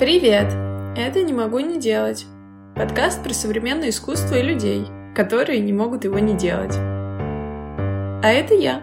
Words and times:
Привет! 0.00 0.46
Это 0.96 1.22
«Не 1.22 1.34
могу 1.34 1.58
не 1.58 1.78
делать»— 1.78 2.24
подкаст 2.74 3.22
про 3.22 3.34
современное 3.34 3.90
искусство 3.90 4.36
и 4.36 4.42
людей, 4.42 4.86
которые 5.14 5.60
не 5.60 5.74
могут 5.74 6.04
его 6.04 6.18
не 6.18 6.34
делать. 6.38 6.74
А 6.74 8.22
это 8.24 8.54
я, 8.54 8.82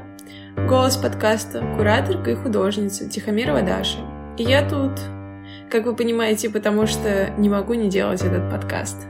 голос 0.70 0.96
подкаста, 0.96 1.62
кураторка 1.76 2.30
и 2.30 2.36
художница 2.36 3.10
Тихомирова 3.10 3.64
Даша. 3.64 3.98
И 4.38 4.44
я 4.44 4.62
тут, 4.70 4.92
как 5.72 5.88
вы 5.88 5.96
понимаете, 5.96 6.52
потому 6.52 6.86
что 6.86 7.34
не 7.40 7.50
могу 7.50 7.74
не 7.74 7.90
делать 7.90 8.22
этот 8.22 8.52
подкаст. 8.52 9.08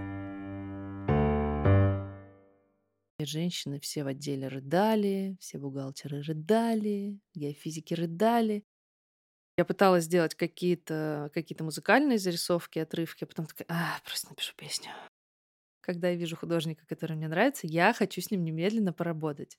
Женщины 3.20 3.82
все 3.82 4.05
в 4.05 4.08
отделе 4.08 4.48
рыдали, 4.48 5.36
все 5.42 5.58
бухгалтеры 5.58 6.21
рыдали, 6.21 7.20
геофизики 7.36 7.94
рыдали. 7.94 8.64
Я 9.58 9.66
пыталась 9.66 10.04
сделать 10.05 10.36
какие-то 10.36 11.32
какие 11.34 11.57
музыкальные 11.61 12.20
зарисовки, 12.20 12.79
отрывки, 12.79 13.24
а 13.24 13.28
потом 13.28 13.46
такая: 13.47 13.66
"А, 13.70 14.00
просто 14.06 14.30
напишу 14.30 14.54
песню". 14.56 14.92
Когда 15.82 16.10
я 16.10 16.16
вижу 16.16 16.36
художника, 16.38 16.86
который 16.88 17.16
мне 17.18 17.28
нравится, 17.28 17.68
я 17.68 17.93
хочу 17.93 18.21
с 18.21 18.32
ним 18.32 18.43
немедленно 18.43 18.93
поработать. 18.93 19.57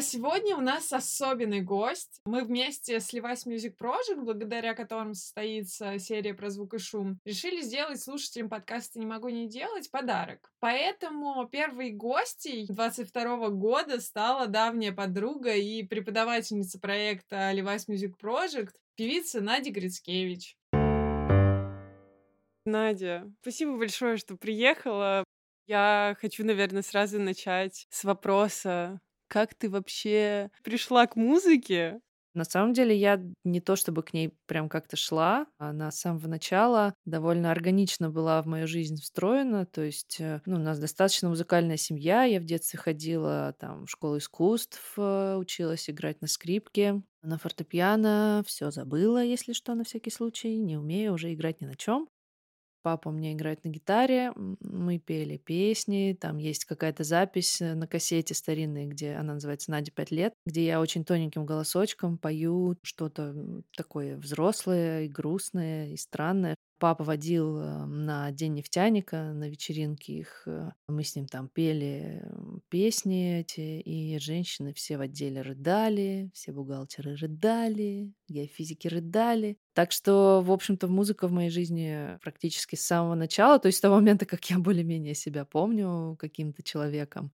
А 0.00 0.02
сегодня 0.02 0.56
у 0.56 0.62
нас 0.62 0.94
особенный 0.94 1.60
гость. 1.60 2.22
Мы 2.24 2.42
вместе 2.42 3.00
с 3.00 3.12
Levi's 3.12 3.46
Music 3.46 3.74
Project, 3.78 4.24
благодаря 4.24 4.72
которым 4.72 5.12
состоится 5.12 5.98
серия 5.98 6.32
про 6.32 6.48
звук 6.48 6.72
и 6.72 6.78
шум, 6.78 7.20
решили 7.26 7.60
сделать 7.60 8.00
слушателям 8.00 8.48
подкаста 8.48 8.98
«Не 8.98 9.04
могу 9.04 9.28
не 9.28 9.46
делать» 9.46 9.90
подарок. 9.90 10.50
Поэтому 10.58 11.46
первой 11.48 11.90
гостьей 11.90 12.66
22 12.66 13.50
года 13.50 14.00
стала 14.00 14.46
давняя 14.46 14.92
подруга 14.92 15.54
и 15.54 15.82
преподавательница 15.82 16.80
проекта 16.80 17.52
Levi's 17.52 17.86
Music 17.86 18.14
Project, 18.18 18.72
певица 18.94 19.42
Надя 19.42 19.70
Грицкевич. 19.70 20.56
Надя, 22.64 23.30
спасибо 23.42 23.76
большое, 23.76 24.16
что 24.16 24.38
приехала. 24.38 25.24
Я 25.66 26.16
хочу, 26.22 26.42
наверное, 26.42 26.80
сразу 26.80 27.20
начать 27.20 27.86
с 27.90 28.02
вопроса, 28.04 28.98
как 29.30 29.54
ты 29.54 29.70
вообще 29.70 30.50
пришла 30.64 31.06
к 31.06 31.16
музыке? 31.16 32.00
На 32.34 32.44
самом 32.44 32.72
деле 32.74 32.96
я 32.96 33.20
не 33.44 33.60
то 33.60 33.74
чтобы 33.74 34.04
к 34.04 34.12
ней 34.12 34.32
прям 34.46 34.68
как-то 34.68 34.96
шла, 34.96 35.46
она 35.58 35.90
с 35.90 35.98
самого 35.98 36.28
начала 36.28 36.94
довольно 37.04 37.50
органично 37.50 38.08
была 38.10 38.40
в 38.42 38.46
мою 38.46 38.68
жизнь 38.68 38.96
встроена, 39.00 39.66
то 39.66 39.82
есть 39.82 40.18
э, 40.20 40.40
ну, 40.46 40.56
у 40.56 40.58
нас 40.60 40.78
достаточно 40.78 41.28
музыкальная 41.28 41.76
семья, 41.76 42.22
я 42.22 42.38
в 42.40 42.44
детстве 42.44 42.78
ходила 42.78 43.54
там 43.58 43.86
в 43.86 43.90
школу 43.90 44.18
искусств, 44.18 44.92
э, 44.96 45.36
училась 45.36 45.90
играть 45.90 46.20
на 46.22 46.28
скрипке, 46.28 47.02
на 47.22 47.36
фортепиано, 47.36 48.44
все 48.46 48.70
забыла, 48.70 49.24
если 49.24 49.52
что, 49.52 49.74
на 49.74 49.82
всякий 49.84 50.10
случай, 50.10 50.56
не 50.58 50.76
умею 50.76 51.14
уже 51.14 51.32
играть 51.34 51.60
ни 51.60 51.66
на 51.66 51.74
чем. 51.74 52.08
Папа 52.82 53.08
у 53.08 53.12
меня 53.12 53.32
играет 53.34 53.62
на 53.64 53.68
гитаре, 53.68 54.32
мы 54.36 54.98
пели 54.98 55.36
песни, 55.36 56.16
там 56.18 56.38
есть 56.38 56.64
какая-то 56.64 57.04
запись 57.04 57.60
э, 57.60 57.74
на 57.74 57.86
кассете 57.86 58.34
старинной, 58.34 58.86
где 58.86 59.12
она 59.14 59.34
называется 59.34 59.70
«Надя 59.70 59.92
пять 59.92 60.10
лет», 60.10 60.32
где 60.46 60.64
я 60.64 60.80
очень 60.80 61.04
тоненьким 61.04 61.44
голосочком 61.44 62.16
пою 62.16 62.76
что-то 62.82 63.34
такое 63.76 64.16
взрослое 64.16 65.02
и 65.04 65.08
грустное 65.08 65.88
и 65.90 65.96
странное. 65.96 66.56
Папа 66.80 67.04
водил 67.04 67.58
э, 67.58 67.84
на 67.84 68.32
День 68.32 68.54
нефтяника, 68.54 69.34
на 69.34 69.50
вечеринке 69.50 70.14
их. 70.14 70.44
Э, 70.46 70.70
мы 70.88 71.04
с 71.04 71.14
ним 71.14 71.26
там 71.26 71.48
пели 71.50 72.24
песни 72.70 73.40
эти, 73.40 73.60
и 73.82 74.18
женщины 74.18 74.72
все 74.72 74.96
в 74.96 75.02
отделе 75.02 75.42
рыдали, 75.42 76.30
все 76.32 76.52
бухгалтеры 76.52 77.16
рыдали, 77.16 78.14
геофизики 78.28 78.88
рыдали. 78.88 79.58
Так 79.74 79.92
что, 79.92 80.40
в 80.42 80.50
общем-то, 80.50 80.88
музыка 80.88 81.28
в 81.28 81.32
моей 81.32 81.50
жизни 81.50 82.18
практически 82.22 82.76
с 82.76 82.86
самого 82.86 83.14
начала, 83.14 83.58
то 83.58 83.66
есть 83.66 83.76
с 83.76 83.82
того 83.82 83.96
момента, 83.96 84.24
как 84.24 84.48
я 84.48 84.58
более-менее 84.58 85.14
себя 85.14 85.44
помню 85.44 86.16
каким-то 86.18 86.62
человеком. 86.62 87.30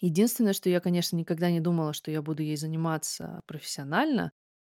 Единственное, 0.00 0.52
что 0.52 0.68
я, 0.68 0.80
конечно, 0.80 1.16
никогда 1.16 1.50
не 1.50 1.60
думала, 1.60 1.92
что 1.92 2.10
я 2.10 2.22
буду 2.22 2.42
ей 2.42 2.56
заниматься 2.56 3.40
профессионально, 3.46 4.32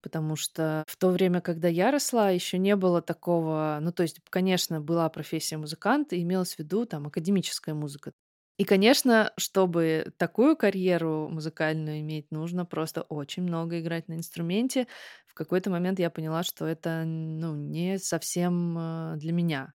потому 0.08 0.36
что 0.38 0.84
в 0.88 0.96
то 0.98 1.10
время, 1.10 1.42
когда 1.42 1.68
я 1.68 1.92
росла, 1.92 2.30
еще 2.30 2.58
не 2.58 2.76
было 2.78 3.02
такого, 3.02 3.78
ну, 3.82 3.92
то 3.92 4.04
есть, 4.04 4.20
конечно, 4.30 4.80
была 4.80 5.10
профессия 5.10 5.58
музыканта, 5.58 6.22
имелась 6.22 6.56
в 6.56 6.60
виду 6.60 6.86
там 6.86 7.08
академическая 7.08 7.76
музыка. 7.76 8.14
И, 8.58 8.64
конечно, 8.64 9.34
чтобы 9.38 10.14
такую 10.18 10.56
карьеру 10.56 11.28
музыкальную 11.30 12.00
иметь, 12.00 12.32
нужно 12.32 12.66
просто 12.66 13.02
очень 13.04 13.44
много 13.44 13.80
играть 13.82 14.08
на 14.08 14.14
инструменте. 14.16 14.88
В 15.28 15.34
какой-то 15.34 15.70
момент 15.70 16.00
я 16.00 16.10
поняла, 16.10 16.44
что 16.44 16.66
это, 16.66 17.04
ну, 17.06 17.54
не 17.56 18.00
совсем 18.00 18.78
э, 18.80 19.16
для 19.18 19.34
меня. 19.34 19.74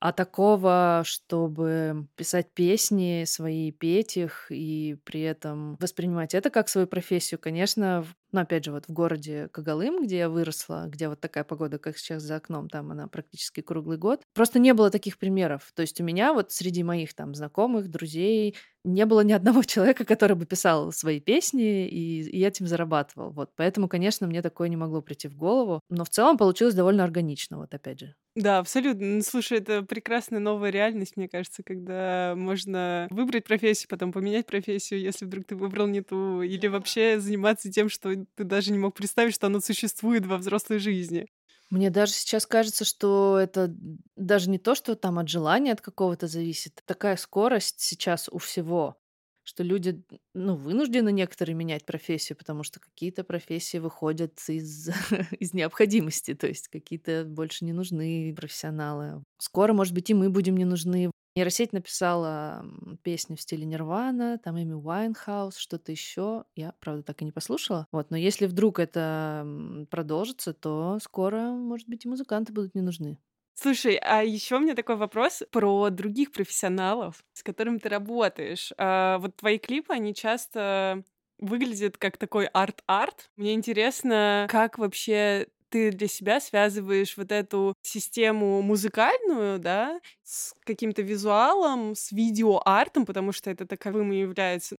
А 0.00 0.12
такого, 0.12 1.02
чтобы 1.06 2.08
писать 2.16 2.52
песни 2.52 3.24
свои, 3.26 3.72
петь 3.72 4.18
их 4.18 4.46
и 4.50 4.96
при 5.04 5.22
этом 5.22 5.76
воспринимать 5.80 6.34
это 6.34 6.50
как 6.50 6.68
свою 6.68 6.86
профессию, 6.86 7.40
конечно, 7.40 8.04
ну, 8.34 8.40
опять 8.40 8.64
же, 8.64 8.72
вот 8.72 8.86
в 8.86 8.92
городе 8.92 9.48
Кагалым, 9.52 10.02
где 10.02 10.18
я 10.18 10.28
выросла, 10.28 10.86
где 10.88 11.08
вот 11.08 11.20
такая 11.20 11.44
погода, 11.44 11.78
как 11.78 11.96
сейчас 11.96 12.22
за 12.22 12.36
окном, 12.36 12.68
там 12.68 12.90
она 12.90 13.06
практически 13.08 13.60
круглый 13.62 13.96
год, 13.96 14.22
просто 14.34 14.58
не 14.58 14.74
было 14.74 14.90
таких 14.90 15.18
примеров. 15.18 15.70
То 15.74 15.82
есть 15.82 16.00
у 16.00 16.04
меня 16.04 16.34
вот 16.34 16.52
среди 16.52 16.82
моих 16.82 17.14
там 17.14 17.34
знакомых, 17.34 17.88
друзей 17.88 18.56
не 18.84 19.06
было 19.06 19.20
ни 19.22 19.32
одного 19.32 19.62
человека, 19.62 20.04
который 20.04 20.36
бы 20.36 20.46
писал 20.46 20.92
свои 20.92 21.20
песни 21.20 21.88
и, 21.88 22.22
и 22.22 22.44
этим 22.44 22.66
зарабатывал. 22.66 23.30
Вот. 23.30 23.50
Поэтому, 23.56 23.88
конечно, 23.88 24.26
мне 24.26 24.42
такое 24.42 24.68
не 24.68 24.76
могло 24.76 25.00
прийти 25.00 25.28
в 25.28 25.36
голову. 25.36 25.80
Но 25.88 26.04
в 26.04 26.10
целом 26.10 26.36
получилось 26.36 26.74
довольно 26.74 27.04
органично, 27.04 27.58
вот 27.58 27.72
опять 27.74 28.00
же. 28.00 28.14
Да, 28.36 28.58
абсолютно. 28.58 29.06
Ну, 29.06 29.22
слушай, 29.22 29.58
это 29.58 29.82
прекрасная 29.84 30.40
новая 30.40 30.70
реальность, 30.70 31.16
мне 31.16 31.28
кажется, 31.28 31.62
когда 31.62 32.34
можно 32.36 33.06
выбрать 33.10 33.44
профессию, 33.44 33.88
потом 33.88 34.10
поменять 34.10 34.46
профессию, 34.46 34.98
если 35.00 35.24
вдруг 35.24 35.44
ты 35.46 35.54
выбрал 35.54 35.86
не 35.86 36.00
ту, 36.02 36.42
или 36.42 36.66
вообще 36.66 37.20
заниматься 37.20 37.70
тем, 37.70 37.88
что 37.88 38.23
ты 38.34 38.44
даже 38.44 38.72
не 38.72 38.78
мог 38.78 38.94
представить, 38.94 39.34
что 39.34 39.46
оно 39.46 39.60
существует 39.60 40.26
во 40.26 40.38
взрослой 40.38 40.78
жизни. 40.78 41.26
Мне 41.70 41.90
даже 41.90 42.12
сейчас 42.12 42.46
кажется, 42.46 42.84
что 42.84 43.38
это 43.40 43.74
даже 44.16 44.50
не 44.50 44.58
то, 44.58 44.74
что 44.74 44.94
там 44.94 45.18
от 45.18 45.28
желания 45.28 45.72
от 45.72 45.80
какого-то 45.80 46.26
зависит. 46.26 46.82
Такая 46.84 47.16
скорость 47.16 47.80
сейчас 47.80 48.28
у 48.30 48.38
всего, 48.38 48.96
что 49.44 49.62
люди, 49.62 50.02
ну, 50.34 50.56
вынуждены 50.56 51.10
некоторые 51.12 51.54
менять 51.54 51.84
профессию, 51.84 52.36
потому 52.36 52.62
что 52.62 52.80
какие-то 52.80 53.24
профессии 53.24 53.78
выходят 53.78 54.38
из, 54.48 54.88
из 55.38 55.52
необходимости, 55.52 56.34
то 56.34 56.46
есть 56.46 56.68
какие-то 56.68 57.24
больше 57.24 57.64
не 57.64 57.72
нужны 57.72 58.34
профессионалы. 58.36 59.22
Скоро, 59.38 59.72
может 59.72 59.94
быть, 59.94 60.10
и 60.10 60.14
мы 60.14 60.30
будем 60.30 60.56
не 60.56 60.64
нужны. 60.64 61.10
Нейросеть 61.36 61.72
написала 61.72 62.64
песню 63.02 63.36
в 63.36 63.40
стиле 63.40 63.64
Нирвана, 63.64 64.38
там 64.38 64.56
Эми 64.62 64.72
Уайнхаус, 64.74 65.56
что-то 65.56 65.90
еще. 65.90 66.44
Я, 66.54 66.74
правда, 66.78 67.02
так 67.02 67.22
и 67.22 67.24
не 67.24 67.32
послушала. 67.32 67.88
Вот, 67.90 68.10
но 68.10 68.16
если 68.16 68.46
вдруг 68.46 68.78
это 68.78 69.44
продолжится, 69.90 70.54
то 70.54 70.98
скоро, 71.02 71.50
может 71.50 71.88
быть, 71.88 72.04
и 72.04 72.08
музыканты 72.08 72.52
будут 72.52 72.74
не 72.76 72.82
нужны. 72.82 73.18
Слушай, 73.54 73.96
а 74.02 74.22
еще 74.24 74.56
у 74.56 74.60
меня 74.60 74.74
такой 74.74 74.96
вопрос 74.96 75.42
про 75.52 75.88
других 75.90 76.32
профессионалов, 76.32 77.24
с 77.32 77.42
которыми 77.42 77.78
ты 77.78 77.88
работаешь. 77.88 78.72
А, 78.78 79.18
вот 79.18 79.36
твои 79.36 79.58
клипы, 79.58 79.92
они 79.94 80.12
часто 80.14 81.04
выглядят 81.38 81.96
как 81.96 82.16
такой 82.16 82.46
арт-арт. 82.46 83.30
Мне 83.36 83.54
интересно, 83.54 84.46
как 84.50 84.78
вообще 84.78 85.48
ты 85.74 85.90
для 85.90 86.06
себя 86.08 86.40
связываешь 86.40 87.16
вот 87.16 87.32
эту 87.32 87.74
систему 87.82 88.62
музыкальную, 88.62 89.58
да, 89.58 90.00
с 90.22 90.54
каким-то 90.64 91.02
визуалом, 91.02 91.96
с 91.96 92.12
видеоартом, 92.12 93.04
потому 93.06 93.32
что 93.32 93.50
это 93.50 93.66
таковым 93.66 94.12
и 94.12 94.20
является. 94.20 94.76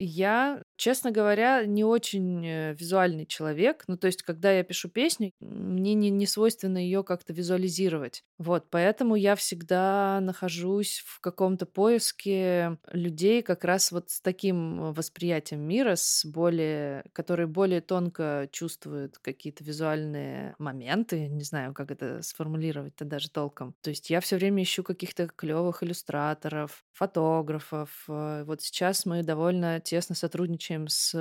Я, 0.00 0.62
честно 0.80 1.10
говоря, 1.10 1.66
не 1.66 1.84
очень 1.84 2.46
э, 2.46 2.74
визуальный 2.74 3.26
человек. 3.26 3.84
Ну, 3.86 3.98
то 3.98 4.06
есть, 4.06 4.22
когда 4.22 4.50
я 4.50 4.64
пишу 4.64 4.88
песню, 4.88 5.30
мне 5.38 5.92
не, 5.92 6.08
не 6.08 6.26
свойственно 6.26 6.78
ее 6.78 7.04
как-то 7.04 7.34
визуализировать. 7.34 8.24
Вот, 8.38 8.70
поэтому 8.70 9.14
я 9.14 9.36
всегда 9.36 10.18
нахожусь 10.22 11.04
в 11.06 11.20
каком-то 11.20 11.66
поиске 11.66 12.78
людей 12.90 13.42
как 13.42 13.64
раз 13.64 13.92
вот 13.92 14.08
с 14.08 14.22
таким 14.22 14.94
восприятием 14.94 15.60
мира, 15.60 15.96
с 15.96 16.24
более, 16.24 17.04
которые 17.12 17.46
более 17.46 17.82
тонко 17.82 18.48
чувствуют 18.50 19.18
какие-то 19.18 19.62
визуальные 19.62 20.54
моменты. 20.58 21.28
Не 21.28 21.44
знаю, 21.44 21.74
как 21.74 21.90
это 21.90 22.22
сформулировать-то 22.22 23.04
даже 23.04 23.30
толком. 23.30 23.74
То 23.82 23.90
есть 23.90 24.08
я 24.08 24.20
все 24.22 24.36
время 24.36 24.62
ищу 24.62 24.82
каких-то 24.82 25.28
клевых 25.28 25.82
иллюстраторов, 25.82 26.82
фотографов. 26.94 28.04
Э, 28.08 28.44
вот 28.46 28.62
сейчас 28.62 29.04
мы 29.04 29.22
довольно 29.22 29.78
тесно 29.80 30.14
сотрудничаем 30.14 30.69
с 30.88 31.12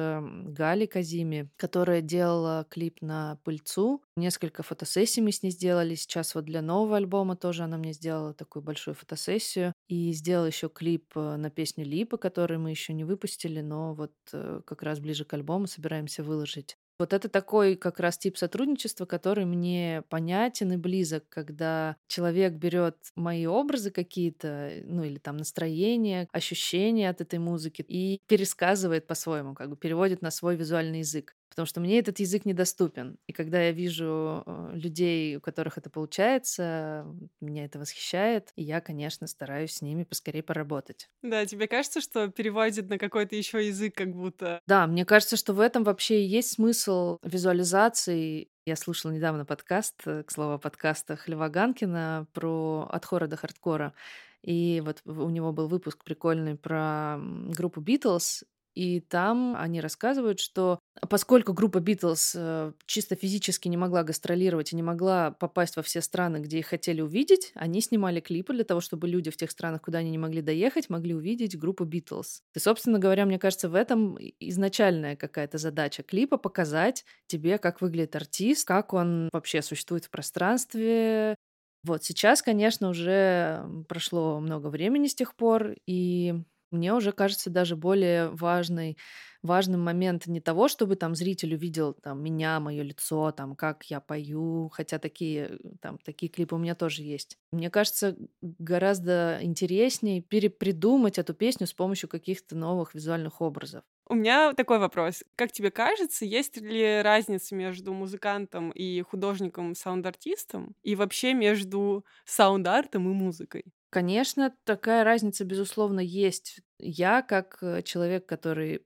Галей 0.45 0.87
Казими, 0.87 1.49
которая 1.57 2.01
делала 2.01 2.65
клип 2.69 3.01
на 3.01 3.39
пыльцу. 3.43 4.03
Несколько 4.15 4.63
фотосессий 4.63 5.21
мы 5.21 5.31
с 5.31 5.43
ней 5.43 5.51
сделали. 5.51 5.95
Сейчас 5.95 6.35
вот 6.35 6.45
для 6.45 6.61
нового 6.61 6.97
альбома 6.97 7.35
тоже 7.35 7.63
она 7.63 7.77
мне 7.77 7.93
сделала 7.93 8.33
такую 8.33 8.63
большую 8.63 8.95
фотосессию. 8.95 9.73
И 9.87 10.11
сделала 10.13 10.45
еще 10.47 10.69
клип 10.69 11.11
э, 11.15 11.35
на 11.35 11.49
песню 11.49 11.85
Липы, 11.85 12.17
который 12.17 12.57
мы 12.57 12.69
еще 12.71 12.93
не 12.93 13.03
выпустили, 13.03 13.61
но 13.61 13.93
вот 13.93 14.13
э, 14.33 14.61
как 14.65 14.83
раз 14.83 14.99
ближе 14.99 15.25
к 15.25 15.33
альбому 15.33 15.67
собираемся 15.67 16.23
выложить. 16.23 16.77
Вот 16.99 17.13
это 17.13 17.29
такой 17.29 17.75
как 17.77 17.99
раз 18.01 18.17
тип 18.17 18.37
сотрудничества, 18.37 19.05
который 19.05 19.45
мне 19.45 20.03
понятен 20.09 20.73
и 20.73 20.77
близок, 20.77 21.23
когда 21.29 21.95
человек 22.09 22.53
берет 22.53 22.97
мои 23.15 23.45
образы 23.45 23.89
какие-то, 23.89 24.71
ну 24.83 25.03
или 25.05 25.17
там 25.17 25.37
настроение, 25.37 26.27
ощущения 26.33 27.09
от 27.09 27.21
этой 27.21 27.39
музыки 27.39 27.85
и 27.87 28.19
пересказывает 28.27 29.07
по-своему, 29.07 29.53
как 29.55 29.69
бы 29.69 29.77
переводит 29.77 30.21
на 30.21 30.29
свой 30.29 30.57
визуальный 30.57 30.99
язык 30.99 31.35
потому 31.49 31.65
что 31.65 31.79
мне 31.79 31.99
этот 31.99 32.19
язык 32.19 32.45
недоступен. 32.45 33.17
И 33.27 33.33
когда 33.33 33.61
я 33.61 33.71
вижу 33.71 34.43
э, 34.45 34.71
людей, 34.73 35.35
у 35.37 35.41
которых 35.41 35.77
это 35.77 35.89
получается, 35.89 37.05
меня 37.41 37.65
это 37.65 37.79
восхищает, 37.79 38.51
и 38.55 38.63
я, 38.63 38.81
конечно, 38.81 39.27
стараюсь 39.27 39.73
с 39.73 39.81
ними 39.81 40.03
поскорее 40.03 40.43
поработать. 40.43 41.09
Да, 41.21 41.45
тебе 41.45 41.67
кажется, 41.67 42.01
что 42.01 42.29
переводит 42.29 42.89
на 42.89 42.97
какой-то 42.97 43.35
еще 43.35 43.65
язык 43.65 43.95
как 43.95 44.13
будто? 44.13 44.61
Да, 44.67 44.87
мне 44.87 45.05
кажется, 45.05 45.37
что 45.37 45.53
в 45.53 45.59
этом 45.59 45.83
вообще 45.83 46.25
есть 46.25 46.53
смысл 46.53 47.17
визуализации 47.23 48.49
я 48.65 48.75
слушала 48.75 49.11
недавно 49.11 49.45
подкаст, 49.45 49.95
э, 50.05 50.21
к 50.21 50.31
слову, 50.31 50.53
о 50.53 50.57
подкастах 50.59 51.27
Льва 51.27 51.49
Ганкина 51.49 52.27
про 52.33 52.87
«От 52.91 53.03
хора 53.03 53.25
до 53.25 53.35
хардкора». 53.35 53.95
И 54.43 54.81
вот 54.85 55.01
у 55.05 55.29
него 55.29 55.51
был 55.51 55.67
выпуск 55.67 56.03
прикольный 56.03 56.55
про 56.55 57.17
группу 57.19 57.81
Битлз, 57.81 58.43
и 58.75 59.00
там 59.00 59.56
они 59.57 59.81
рассказывают, 59.81 60.39
что 60.39 60.80
поскольку 61.10 61.54
группа 61.54 61.80
Битлз 61.80 62.33
э, 62.36 62.74
чисто 62.86 63.16
физически 63.16 63.68
не 63.68 63.77
могла 63.77 64.04
гастролировать 64.04 64.71
и 64.71 64.75
не 64.75 64.83
могла 64.83 65.31
попасть 65.31 65.75
во 65.75 65.83
все 65.83 66.01
страны, 66.01 66.38
где 66.38 66.60
их 66.60 66.68
хотели 66.68 67.01
увидеть, 67.01 67.51
они 67.56 67.81
снимали 67.81 68.19
клипы 68.19 68.54
для 68.54 68.63
того, 68.63 68.81
чтобы 68.81 69.07
люди 69.07 69.31
в 69.31 69.38
тех 69.38 69.51
странах, 69.51 69.81
куда 69.81 70.00
они 70.00 70.12
не 70.12 70.18
могли 70.18 70.42
доехать, 70.42 70.89
могли 70.89 71.13
увидеть 71.13 71.57
группу 71.57 71.83
Битлз. 71.86 72.42
И, 72.56 72.60
собственно 72.60 73.00
говоря, 73.00 73.25
мне 73.25 73.39
кажется, 73.39 73.69
в 73.69 73.75
этом 73.75 74.18
изначальная 74.39 75.16
какая-то 75.16 75.57
задача 75.57 76.04
клипа 76.04 76.38
показать 76.38 77.06
тебе, 77.27 77.57
как 77.57 77.81
выглядит 77.81 78.16
артист, 78.16 78.68
как 78.68 78.94
он 78.94 79.30
вообще 79.33 79.62
существует 79.62 80.06
в 80.06 80.10
пространстве, 80.10 81.36
вот 81.83 82.04
сейчас, 82.04 82.42
конечно, 82.42 82.89
уже 82.89 83.66
прошло 83.88 84.39
много 84.39 84.68
времени 84.68 85.07
с 85.07 85.16
тех 85.16 85.36
пор, 85.36 85.75
и 85.88 86.36
мне 86.71 86.94
уже 86.94 87.12
кажется 87.12 87.50
даже 87.50 87.75
более 87.75 88.30
важной, 88.30 88.98
важным 89.42 89.81
момент 89.83 90.27
не 90.27 90.42
того, 90.42 90.68
чтобы 90.68 90.95
там 90.95 91.16
зритель 91.16 91.56
увидел 91.56 91.94
там 91.94 92.21
меня, 92.24 92.60
мое 92.60 92.83
лицо, 92.83 93.31
там 93.31 93.56
как 93.56 93.83
я 93.86 94.00
пою, 94.01 94.69
хотя 94.69 95.00
такие 95.00 95.60
там 95.81 95.98
такие 96.00 96.30
клипы 96.31 96.56
у 96.56 96.60
меня 96.60 96.75
тоже 96.75 97.04
есть. 97.04 97.38
Мне 97.51 97.69
кажется 97.69 98.18
гораздо 98.42 99.39
интереснее 99.42 100.21
перепридумать 100.21 101.18
эту 101.18 101.33
песню 101.33 101.68
с 101.68 101.74
помощью 101.74 102.10
каких-то 102.10 102.56
новых 102.56 102.94
визуальных 102.95 103.42
образов. 103.42 103.83
У 104.07 104.16
меня 104.16 104.54
такой 104.54 104.80
вопрос. 104.80 105.24
Как 105.36 105.51
тебе 105.51 105.69
кажется, 105.69 106.25
есть 106.25 106.57
ли 106.57 107.01
разница 107.04 107.54
между 107.56 107.94
музыкантом 107.94 108.71
и 108.71 109.01
художником, 109.01 109.75
саунд-артистом, 109.75 110.75
и 110.81 110.95
вообще 110.95 111.33
между 111.36 112.04
саунд-артом 112.25 113.07
и 113.10 113.13
музыкой? 113.13 113.66
Конечно, 113.89 114.56
такая 114.65 115.03
разница, 115.03 115.45
безусловно, 115.45 116.00
есть. 116.00 116.59
Я, 116.77 117.24
как 117.24 117.57
э, 117.62 117.81
человек, 117.81 118.25
который 118.27 118.86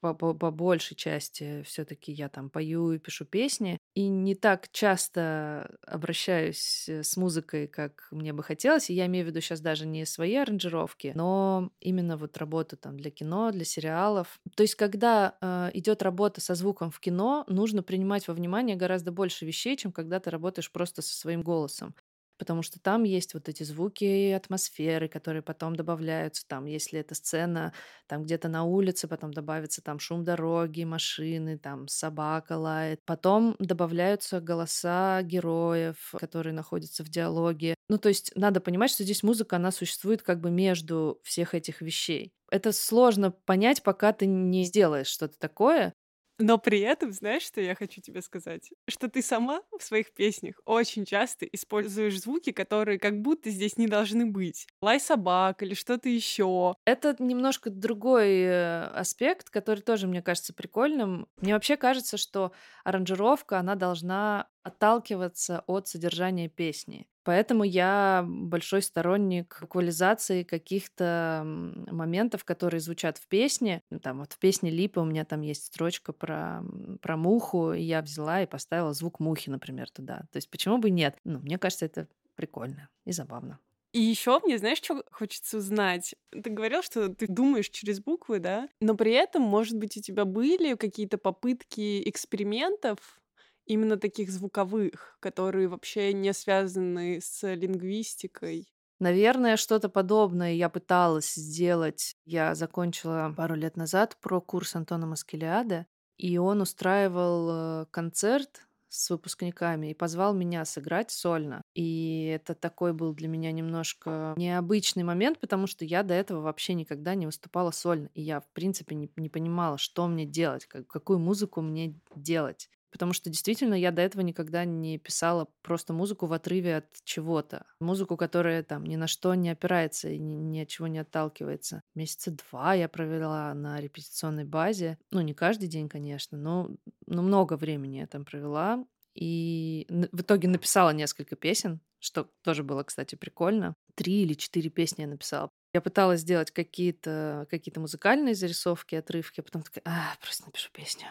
по, 0.00 0.14
по, 0.14 0.34
по 0.34 0.50
большей 0.50 0.96
части 0.96 1.62
все-таки 1.62 2.12
я 2.12 2.28
там 2.28 2.50
пою 2.50 2.92
и 2.92 2.98
пишу 2.98 3.24
песни, 3.24 3.78
и 3.94 4.08
не 4.08 4.34
так 4.34 4.68
часто 4.72 5.74
обращаюсь 5.86 6.86
э, 6.88 7.02
с 7.02 7.16
музыкой, 7.16 7.66
как 7.66 8.08
мне 8.10 8.34
бы 8.34 8.42
хотелось. 8.42 8.90
Я 8.90 9.06
имею 9.06 9.24
в 9.24 9.28
виду 9.28 9.40
сейчас 9.40 9.60
даже 9.60 9.86
не 9.86 10.04
свои 10.04 10.34
аранжировки, 10.34 11.12
но 11.14 11.70
именно 11.80 12.18
вот 12.18 12.36
работу 12.36 12.76
там 12.76 12.98
для 12.98 13.10
кино, 13.10 13.52
для 13.52 13.64
сериалов. 13.64 14.38
То 14.54 14.64
есть, 14.64 14.74
когда 14.74 15.36
э, 15.40 15.70
идет 15.72 16.02
работа 16.02 16.42
со 16.42 16.54
звуком 16.54 16.90
в 16.90 17.00
кино, 17.00 17.44
нужно 17.48 17.82
принимать 17.82 18.28
во 18.28 18.34
внимание 18.34 18.76
гораздо 18.76 19.12
больше 19.12 19.46
вещей, 19.46 19.76
чем 19.78 19.92
когда 19.92 20.20
ты 20.20 20.28
работаешь 20.28 20.70
просто 20.70 21.00
со 21.00 21.16
своим 21.16 21.40
голосом 21.42 21.94
потому 22.42 22.62
что 22.62 22.80
там 22.80 23.04
есть 23.04 23.34
вот 23.34 23.48
эти 23.48 23.62
звуки 23.62 24.02
и 24.02 24.32
атмосферы, 24.32 25.06
которые 25.06 25.42
потом 25.42 25.76
добавляются. 25.76 26.42
Там, 26.48 26.64
если 26.64 26.98
это 26.98 27.14
сцена 27.14 27.72
там 28.08 28.24
где-то 28.24 28.48
на 28.48 28.64
улице, 28.64 29.06
потом 29.06 29.32
добавится 29.32 29.80
там 29.80 30.00
шум 30.00 30.24
дороги, 30.24 30.82
машины, 30.82 31.56
там 31.56 31.86
собака 31.86 32.56
лает. 32.56 32.98
Потом 33.04 33.54
добавляются 33.60 34.40
голоса 34.40 35.22
героев, 35.22 36.12
которые 36.18 36.52
находятся 36.52 37.04
в 37.04 37.08
диалоге. 37.08 37.76
Ну, 37.88 37.96
то 37.96 38.08
есть 38.08 38.32
надо 38.34 38.60
понимать, 38.60 38.90
что 38.90 39.04
здесь 39.04 39.22
музыка, 39.22 39.54
она 39.54 39.70
существует 39.70 40.24
как 40.24 40.40
бы 40.40 40.50
между 40.50 41.20
всех 41.22 41.54
этих 41.54 41.80
вещей. 41.80 42.32
Это 42.50 42.72
сложно 42.72 43.30
понять, 43.30 43.84
пока 43.84 44.12
ты 44.12 44.26
не 44.26 44.64
сделаешь 44.64 45.06
что-то 45.06 45.38
такое, 45.38 45.92
но 46.38 46.58
при 46.58 46.80
этом, 46.80 47.12
знаешь, 47.12 47.42
что 47.42 47.60
я 47.60 47.74
хочу 47.74 48.00
тебе 48.00 48.22
сказать? 48.22 48.70
Что 48.88 49.08
ты 49.08 49.22
сама 49.22 49.62
в 49.78 49.82
своих 49.82 50.12
песнях 50.12 50.56
очень 50.64 51.04
часто 51.04 51.46
используешь 51.46 52.20
звуки, 52.20 52.52
которые 52.52 52.98
как 52.98 53.20
будто 53.20 53.50
здесь 53.50 53.76
не 53.76 53.86
должны 53.86 54.26
быть. 54.26 54.66
Лай 54.80 54.98
собак 55.00 55.62
или 55.62 55.74
что-то 55.74 56.08
еще. 56.08 56.74
Это 56.84 57.14
немножко 57.18 57.70
другой 57.70 58.40
э, 58.40 58.84
аспект, 58.94 59.50
который 59.50 59.80
тоже 59.80 60.06
мне 60.06 60.22
кажется 60.22 60.52
прикольным. 60.52 61.28
Мне 61.36 61.54
вообще 61.54 61.76
кажется, 61.76 62.16
что 62.16 62.52
аранжировка, 62.84 63.58
она 63.58 63.74
должна 63.74 64.48
отталкиваться 64.62 65.64
от 65.66 65.88
содержания 65.88 66.48
песни. 66.48 67.06
Поэтому 67.24 67.62
я 67.62 68.24
большой 68.26 68.82
сторонник 68.82 69.58
вокализации 69.60 70.42
каких-то 70.42 71.42
моментов, 71.44 72.44
которые 72.44 72.80
звучат 72.80 73.18
в 73.18 73.28
песне. 73.28 73.82
Ну, 73.90 74.00
там 74.00 74.20
вот 74.20 74.32
в 74.32 74.38
песне 74.38 74.70
Липа 74.70 75.00
у 75.00 75.04
меня 75.04 75.24
там 75.24 75.42
есть 75.42 75.66
строчка 75.66 76.12
про, 76.12 76.62
про 77.00 77.16
муху, 77.16 77.72
и 77.72 77.82
я 77.82 78.02
взяла 78.02 78.42
и 78.42 78.46
поставила 78.46 78.92
звук 78.92 79.20
мухи, 79.20 79.50
например, 79.50 79.90
туда. 79.90 80.24
То 80.32 80.36
есть 80.36 80.50
почему 80.50 80.78
бы 80.78 80.90
нет? 80.90 81.16
Ну, 81.24 81.38
мне 81.38 81.58
кажется, 81.58 81.86
это 81.86 82.08
прикольно 82.34 82.88
и 83.04 83.12
забавно. 83.12 83.60
И 83.92 84.00
еще 84.00 84.40
мне, 84.42 84.56
знаешь, 84.56 84.78
что 84.78 85.04
хочется 85.10 85.58
узнать? 85.58 86.14
Ты 86.30 86.48
говорил, 86.48 86.82
что 86.82 87.10
ты 87.10 87.26
думаешь 87.26 87.68
через 87.68 88.00
буквы, 88.00 88.38
да? 88.38 88.68
Но 88.80 88.94
при 88.94 89.12
этом, 89.12 89.42
может 89.42 89.76
быть, 89.76 89.98
у 89.98 90.00
тебя 90.00 90.24
были 90.24 90.74
какие-то 90.74 91.18
попытки 91.18 92.08
экспериментов 92.08 93.20
именно 93.66 93.96
таких 93.96 94.30
звуковых, 94.30 95.16
которые 95.20 95.68
вообще 95.68 96.12
не 96.12 96.32
связаны 96.32 97.20
с 97.22 97.54
лингвистикой. 97.54 98.68
Наверное, 98.98 99.56
что-то 99.56 99.88
подобное 99.88 100.52
я 100.52 100.68
пыталась 100.68 101.34
сделать. 101.34 102.14
Я 102.24 102.54
закончила 102.54 103.34
пару 103.36 103.56
лет 103.56 103.76
назад 103.76 104.16
про 104.20 104.40
курс 104.40 104.76
Антона 104.76 105.06
Маскелиада, 105.06 105.86
и 106.18 106.38
он 106.38 106.60
устраивал 106.60 107.48
э, 107.82 107.86
концерт 107.90 108.62
с 108.88 109.08
выпускниками 109.10 109.90
и 109.90 109.94
позвал 109.94 110.34
меня 110.34 110.64
сыграть 110.64 111.10
сольно. 111.10 111.62
И 111.74 112.26
это 112.26 112.54
такой 112.54 112.92
был 112.92 113.14
для 113.14 113.26
меня 113.26 113.50
немножко 113.50 114.34
необычный 114.36 115.02
момент, 115.02 115.40
потому 115.40 115.66
что 115.66 115.84
я 115.84 116.02
до 116.02 116.12
этого 116.12 116.42
вообще 116.42 116.74
никогда 116.74 117.14
не 117.14 117.24
выступала 117.26 117.70
сольно. 117.70 118.10
И 118.14 118.20
я, 118.20 118.40
в 118.40 118.48
принципе, 118.52 118.94
не, 118.94 119.10
не 119.16 119.30
понимала, 119.30 119.78
что 119.78 120.06
мне 120.06 120.26
делать, 120.26 120.66
как, 120.66 120.86
какую 120.86 121.18
музыку 121.18 121.62
мне 121.62 121.98
делать. 122.14 122.68
Потому 122.92 123.14
что 123.14 123.30
действительно 123.30 123.74
я 123.74 123.90
до 123.90 124.02
этого 124.02 124.22
никогда 124.22 124.64
не 124.66 124.98
писала 124.98 125.48
просто 125.62 125.94
музыку 125.94 126.26
в 126.26 126.32
отрыве 126.32 126.76
от 126.76 126.86
чего-то. 127.04 127.64
Музыку, 127.80 128.18
которая 128.18 128.62
там 128.62 128.84
ни 128.84 128.96
на 128.96 129.06
что 129.06 129.34
не 129.34 129.50
опирается 129.50 130.10
и 130.10 130.18
ни, 130.18 130.34
ни 130.34 130.60
от 130.60 130.68
чего 130.68 130.86
не 130.86 130.98
отталкивается. 130.98 131.82
Месяца 131.94 132.30
два 132.30 132.74
я 132.74 132.88
провела 132.88 133.54
на 133.54 133.80
репетиционной 133.80 134.44
базе. 134.44 134.98
Ну, 135.10 135.22
не 135.22 135.32
каждый 135.32 135.68
день, 135.68 135.88
конечно, 135.88 136.36
но, 136.36 136.70
но 137.06 137.22
много 137.22 137.56
времени 137.56 137.96
я 137.96 138.06
там 138.06 138.26
провела. 138.26 138.84
И 139.14 139.86
в 139.88 140.20
итоге 140.20 140.48
написала 140.48 140.90
несколько 140.90 141.34
песен, 141.34 141.80
что 141.98 142.28
тоже 142.42 142.62
было, 142.62 142.82
кстати, 142.82 143.14
прикольно. 143.14 143.74
Три 143.94 144.22
или 144.22 144.34
четыре 144.34 144.70
песни 144.70 145.02
я 145.02 145.08
написала. 145.08 145.50
Я 145.74 145.80
пыталась 145.80 146.20
сделать 146.20 146.50
какие-то 146.50 147.46
какие 147.50 147.74
музыкальные 147.78 148.34
зарисовки, 148.34 148.94
отрывки, 148.94 149.40
а 149.40 149.42
потом 149.42 149.62
такая, 149.62 149.82
а, 149.86 150.14
просто 150.20 150.44
напишу 150.46 150.70
песню. 150.72 151.06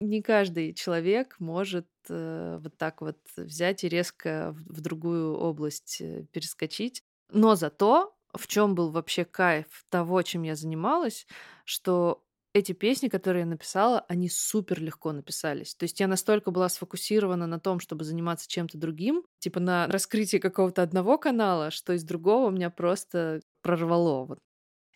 Не 0.00 0.22
каждый 0.22 0.74
человек 0.74 1.36
может 1.40 1.88
э, 2.08 2.58
вот 2.62 2.76
так 2.78 3.00
вот 3.00 3.18
взять 3.36 3.82
и 3.82 3.88
резко 3.88 4.54
в, 4.56 4.76
в 4.76 4.80
другую 4.80 5.34
область 5.36 6.00
э, 6.00 6.24
перескочить. 6.30 7.02
Но 7.32 7.56
зато 7.56 8.16
в 8.32 8.46
чем 8.46 8.76
был 8.76 8.90
вообще 8.90 9.24
кайф 9.24 9.66
того, 9.88 10.22
чем 10.22 10.42
я 10.44 10.54
занималась, 10.54 11.26
что 11.64 12.22
эти 12.54 12.72
песни, 12.72 13.08
которые 13.08 13.40
я 13.40 13.46
написала, 13.46 14.00
они 14.08 14.28
супер 14.28 14.80
легко 14.80 15.12
написались. 15.12 15.74
То 15.74 15.82
есть 15.84 15.98
я 16.00 16.06
настолько 16.06 16.50
была 16.52 16.68
сфокусирована 16.68 17.46
на 17.48 17.58
том, 17.58 17.80
чтобы 17.80 18.04
заниматься 18.04 18.48
чем-то 18.48 18.78
другим, 18.78 19.24
типа 19.40 19.58
на 19.60 19.88
раскрытии 19.88 20.36
какого-то 20.38 20.82
одного 20.82 21.18
канала, 21.18 21.70
что 21.72 21.92
из 21.92 22.04
другого 22.04 22.50
меня 22.50 22.70
просто 22.70 23.40
прорвало. 23.62 24.24
Вот 24.26 24.38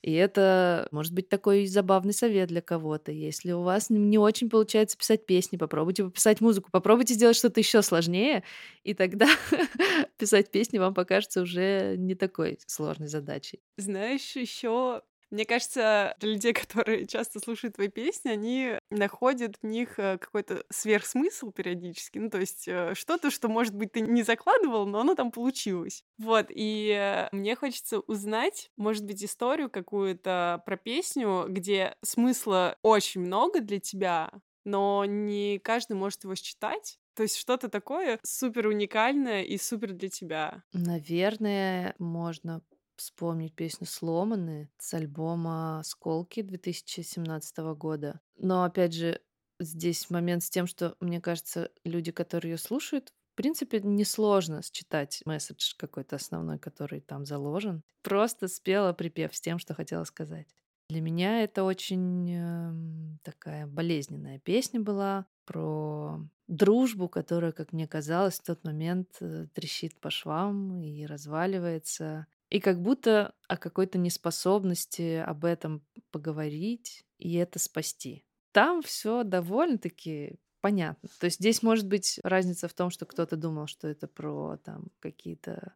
и 0.02 0.12
это 0.12 0.88
может 0.90 1.12
быть 1.12 1.28
такой 1.28 1.66
забавный 1.66 2.12
совет 2.12 2.48
для 2.48 2.60
кого-то. 2.60 3.12
Если 3.12 3.52
у 3.52 3.62
вас 3.62 3.88
не 3.88 4.18
очень 4.18 4.50
получается 4.50 4.98
писать 4.98 5.26
песни, 5.26 5.56
попробуйте 5.56 6.04
пописать 6.04 6.40
музыку, 6.40 6.70
попробуйте 6.72 7.14
сделать 7.14 7.36
что-то 7.36 7.60
еще 7.60 7.82
сложнее, 7.82 8.42
и 8.82 8.94
тогда 8.94 9.28
писать 10.18 10.50
песни 10.50 10.78
вам 10.78 10.92
покажется 10.92 11.40
уже 11.42 11.94
не 11.96 12.16
такой 12.16 12.58
сложной 12.66 13.08
задачей. 13.08 13.60
Знаешь, 13.76 14.34
еще 14.34 15.02
Мне 15.32 15.46
кажется, 15.46 16.14
для 16.20 16.34
людей, 16.34 16.52
которые 16.52 17.06
часто 17.06 17.40
слушают 17.40 17.76
твои 17.76 17.88
песни, 17.88 18.28
они 18.28 18.78
находят 18.90 19.56
в 19.62 19.66
них 19.66 19.98
э, 19.98 20.18
какой-то 20.18 20.64
сверхсмысл 20.70 21.50
периодически. 21.50 22.18
Ну, 22.18 22.28
то 22.28 22.38
есть 22.38 22.68
э, 22.68 22.94
что-то, 22.94 23.30
что, 23.30 23.48
может 23.48 23.74
быть, 23.74 23.92
ты 23.92 24.02
не 24.02 24.22
закладывал, 24.22 24.86
но 24.86 25.00
оно 25.00 25.14
там 25.14 25.32
получилось. 25.32 26.04
Вот, 26.18 26.46
и 26.50 26.90
э, 26.90 27.28
мне 27.32 27.56
хочется 27.56 28.00
узнать, 28.00 28.70
может 28.76 29.06
быть, 29.06 29.24
историю 29.24 29.70
какую-то 29.70 30.62
про 30.66 30.76
песню, 30.76 31.46
где 31.48 31.96
смысла 32.04 32.76
очень 32.82 33.22
много 33.22 33.60
для 33.60 33.80
тебя, 33.80 34.30
но 34.64 35.06
не 35.06 35.58
каждый 35.60 35.94
может 35.94 36.24
его 36.24 36.34
считать. 36.34 36.98
То 37.14 37.22
есть 37.22 37.36
что-то 37.36 37.68
такое 37.68 38.18
супер 38.22 38.66
уникальное 38.66 39.42
и 39.42 39.56
супер 39.56 39.92
для 39.92 40.08
тебя. 40.08 40.62
Наверное, 40.72 41.94
можно 41.98 42.62
вспомнить 43.02 43.54
песню 43.54 43.86
«Сломанные» 43.86 44.70
с 44.78 44.94
альбома 44.94 45.80
«Осколки» 45.80 46.42
2017 46.42 47.58
года. 47.76 48.20
Но, 48.36 48.64
опять 48.64 48.94
же, 48.94 49.20
здесь 49.60 50.08
момент 50.10 50.42
с 50.42 50.50
тем, 50.50 50.66
что, 50.66 50.96
мне 51.00 51.20
кажется, 51.20 51.70
люди, 51.84 52.12
которые 52.12 52.52
ее 52.52 52.58
слушают, 52.58 53.12
в 53.32 53.34
принципе, 53.34 53.80
несложно 53.80 54.60
считать 54.62 55.22
месседж 55.24 55.74
какой-то 55.78 56.16
основной, 56.16 56.58
который 56.58 57.00
там 57.00 57.24
заложен. 57.24 57.82
Просто 58.02 58.46
спела 58.46 58.92
припев 58.92 59.34
с 59.34 59.40
тем, 59.40 59.58
что 59.58 59.74
хотела 59.74 60.04
сказать. 60.04 60.48
Для 60.90 61.00
меня 61.00 61.42
это 61.42 61.64
очень 61.64 62.30
э, 62.30 63.18
такая 63.22 63.66
болезненная 63.66 64.38
песня 64.38 64.80
была 64.80 65.24
про 65.46 66.20
дружбу, 66.46 67.08
которая, 67.08 67.52
как 67.52 67.72
мне 67.72 67.88
казалось, 67.88 68.38
в 68.38 68.44
тот 68.44 68.62
момент 68.64 69.08
э, 69.20 69.46
трещит 69.54 69.98
по 69.98 70.10
швам 70.10 70.76
и 70.76 71.06
разваливается. 71.06 72.26
И 72.52 72.60
как 72.60 72.82
будто 72.82 73.34
о 73.48 73.56
какой-то 73.56 73.96
неспособности 73.96 75.16
об 75.16 75.46
этом 75.46 75.82
поговорить 76.10 77.02
и 77.16 77.36
это 77.36 77.58
спасти. 77.58 78.26
Там 78.52 78.82
все 78.82 79.22
довольно-таки 79.22 80.38
понятно. 80.60 81.08
То 81.18 81.24
есть 81.24 81.38
здесь 81.38 81.62
может 81.62 81.88
быть 81.88 82.20
разница 82.22 82.68
в 82.68 82.74
том, 82.74 82.90
что 82.90 83.06
кто-то 83.06 83.36
думал, 83.36 83.68
что 83.68 83.88
это 83.88 84.06
про 84.06 84.58
там 84.58 84.90
какие-то 85.00 85.72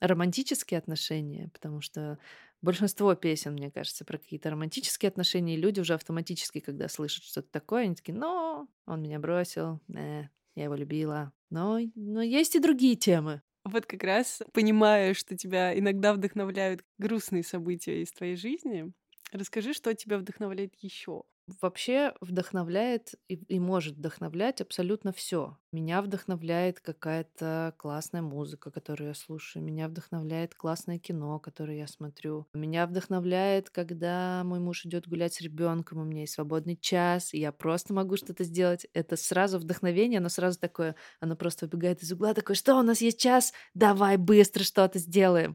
романтические 0.00 0.78
отношения, 0.78 1.48
потому 1.52 1.80
что 1.80 2.18
большинство 2.60 3.14
песен, 3.14 3.52
мне 3.52 3.70
кажется, 3.70 4.04
про 4.04 4.18
какие-то 4.18 4.50
романтические 4.50 5.10
отношения, 5.10 5.54
и 5.54 5.60
люди 5.60 5.78
уже 5.78 5.94
автоматически, 5.94 6.58
когда 6.58 6.88
слышат 6.88 7.22
что-то 7.22 7.52
такое, 7.52 7.84
они 7.84 7.94
такие, 7.94 8.18
ну, 8.18 8.68
он 8.84 9.00
меня 9.00 9.20
бросил, 9.20 9.80
э, 9.94 10.24
я 10.56 10.64
его 10.64 10.74
любила. 10.74 11.32
Но, 11.50 11.78
но 11.94 12.20
есть 12.20 12.56
и 12.56 12.60
другие 12.60 12.96
темы. 12.96 13.42
Вот 13.64 13.86
как 13.86 14.02
раз 14.04 14.42
понимая, 14.52 15.14
что 15.14 15.36
тебя 15.36 15.78
иногда 15.78 16.14
вдохновляют 16.14 16.82
грустные 16.98 17.42
события 17.42 18.02
из 18.02 18.10
твоей 18.12 18.36
жизни, 18.36 18.92
расскажи, 19.32 19.74
что 19.74 19.94
тебя 19.94 20.18
вдохновляет 20.18 20.74
еще 20.78 21.24
вообще 21.60 22.14
вдохновляет 22.20 23.14
и, 23.28 23.34
и 23.34 23.58
может 23.58 23.96
вдохновлять 23.96 24.60
абсолютно 24.60 25.12
все. 25.12 25.56
Меня 25.72 26.02
вдохновляет 26.02 26.80
какая-то 26.80 27.74
классная 27.78 28.22
музыка, 28.22 28.70
которую 28.70 29.08
я 29.08 29.14
слушаю. 29.14 29.62
Меня 29.62 29.88
вдохновляет 29.88 30.54
классное 30.54 30.98
кино, 30.98 31.38
которое 31.38 31.78
я 31.78 31.86
смотрю. 31.86 32.46
Меня 32.54 32.86
вдохновляет, 32.86 33.70
когда 33.70 34.42
мой 34.44 34.60
муж 34.60 34.84
идет 34.84 35.08
гулять 35.08 35.34
с 35.34 35.40
ребенком, 35.40 35.98
у 35.98 36.04
меня 36.04 36.22
есть 36.22 36.34
свободный 36.34 36.76
час, 36.76 37.32
и 37.34 37.38
я 37.38 37.52
просто 37.52 37.94
могу 37.94 38.16
что-то 38.16 38.44
сделать. 38.44 38.86
Это 38.92 39.16
сразу 39.16 39.58
вдохновение, 39.58 40.18
оно 40.18 40.28
сразу 40.28 40.58
такое, 40.58 40.96
оно 41.20 41.36
просто 41.36 41.66
выбегает 41.66 42.02
из 42.02 42.12
угла, 42.12 42.34
такое, 42.34 42.56
что 42.56 42.76
у 42.76 42.82
нас 42.82 43.00
есть 43.00 43.20
час, 43.20 43.52
давай 43.74 44.16
быстро 44.16 44.64
что-то 44.64 44.98
сделаем. 44.98 45.54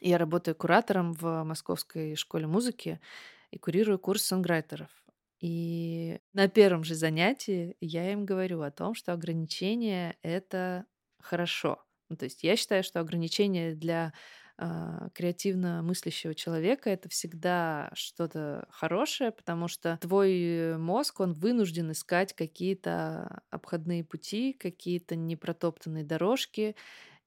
Я 0.00 0.18
работаю 0.18 0.54
куратором 0.54 1.12
в 1.12 1.42
Московской 1.44 2.16
школе 2.16 2.46
музыки 2.46 3.00
и 3.50 3.58
курирую 3.58 3.98
курс 3.98 4.22
сонграйтеров. 4.24 4.88
И 5.40 6.18
на 6.32 6.48
первом 6.48 6.82
же 6.84 6.94
занятии 6.94 7.76
я 7.80 8.10
им 8.12 8.24
говорю 8.24 8.62
о 8.62 8.70
том, 8.70 8.94
что 8.94 9.12
ограничения— 9.12 10.16
это 10.22 10.86
хорошо. 11.20 11.84
Ну, 12.08 12.16
то 12.16 12.24
есть 12.24 12.42
я 12.42 12.56
считаю, 12.56 12.82
что 12.84 13.00
ограничения 13.00 13.74
для 13.74 14.12
э, 14.58 15.08
креативно 15.12 15.82
мыслящего 15.82 16.34
человека 16.34 16.88
это 16.88 17.08
всегда 17.10 17.90
что-то 17.94 18.66
хорошее, 18.70 19.30
потому 19.32 19.68
что 19.68 19.98
твой 20.00 20.78
мозг, 20.78 21.20
он 21.20 21.34
вынужден 21.34 21.92
искать 21.92 22.32
какие-то 22.32 23.42
обходные 23.50 24.04
пути, 24.04 24.52
какие-то 24.54 25.16
непротоптанные 25.16 26.04
дорожки, 26.04 26.76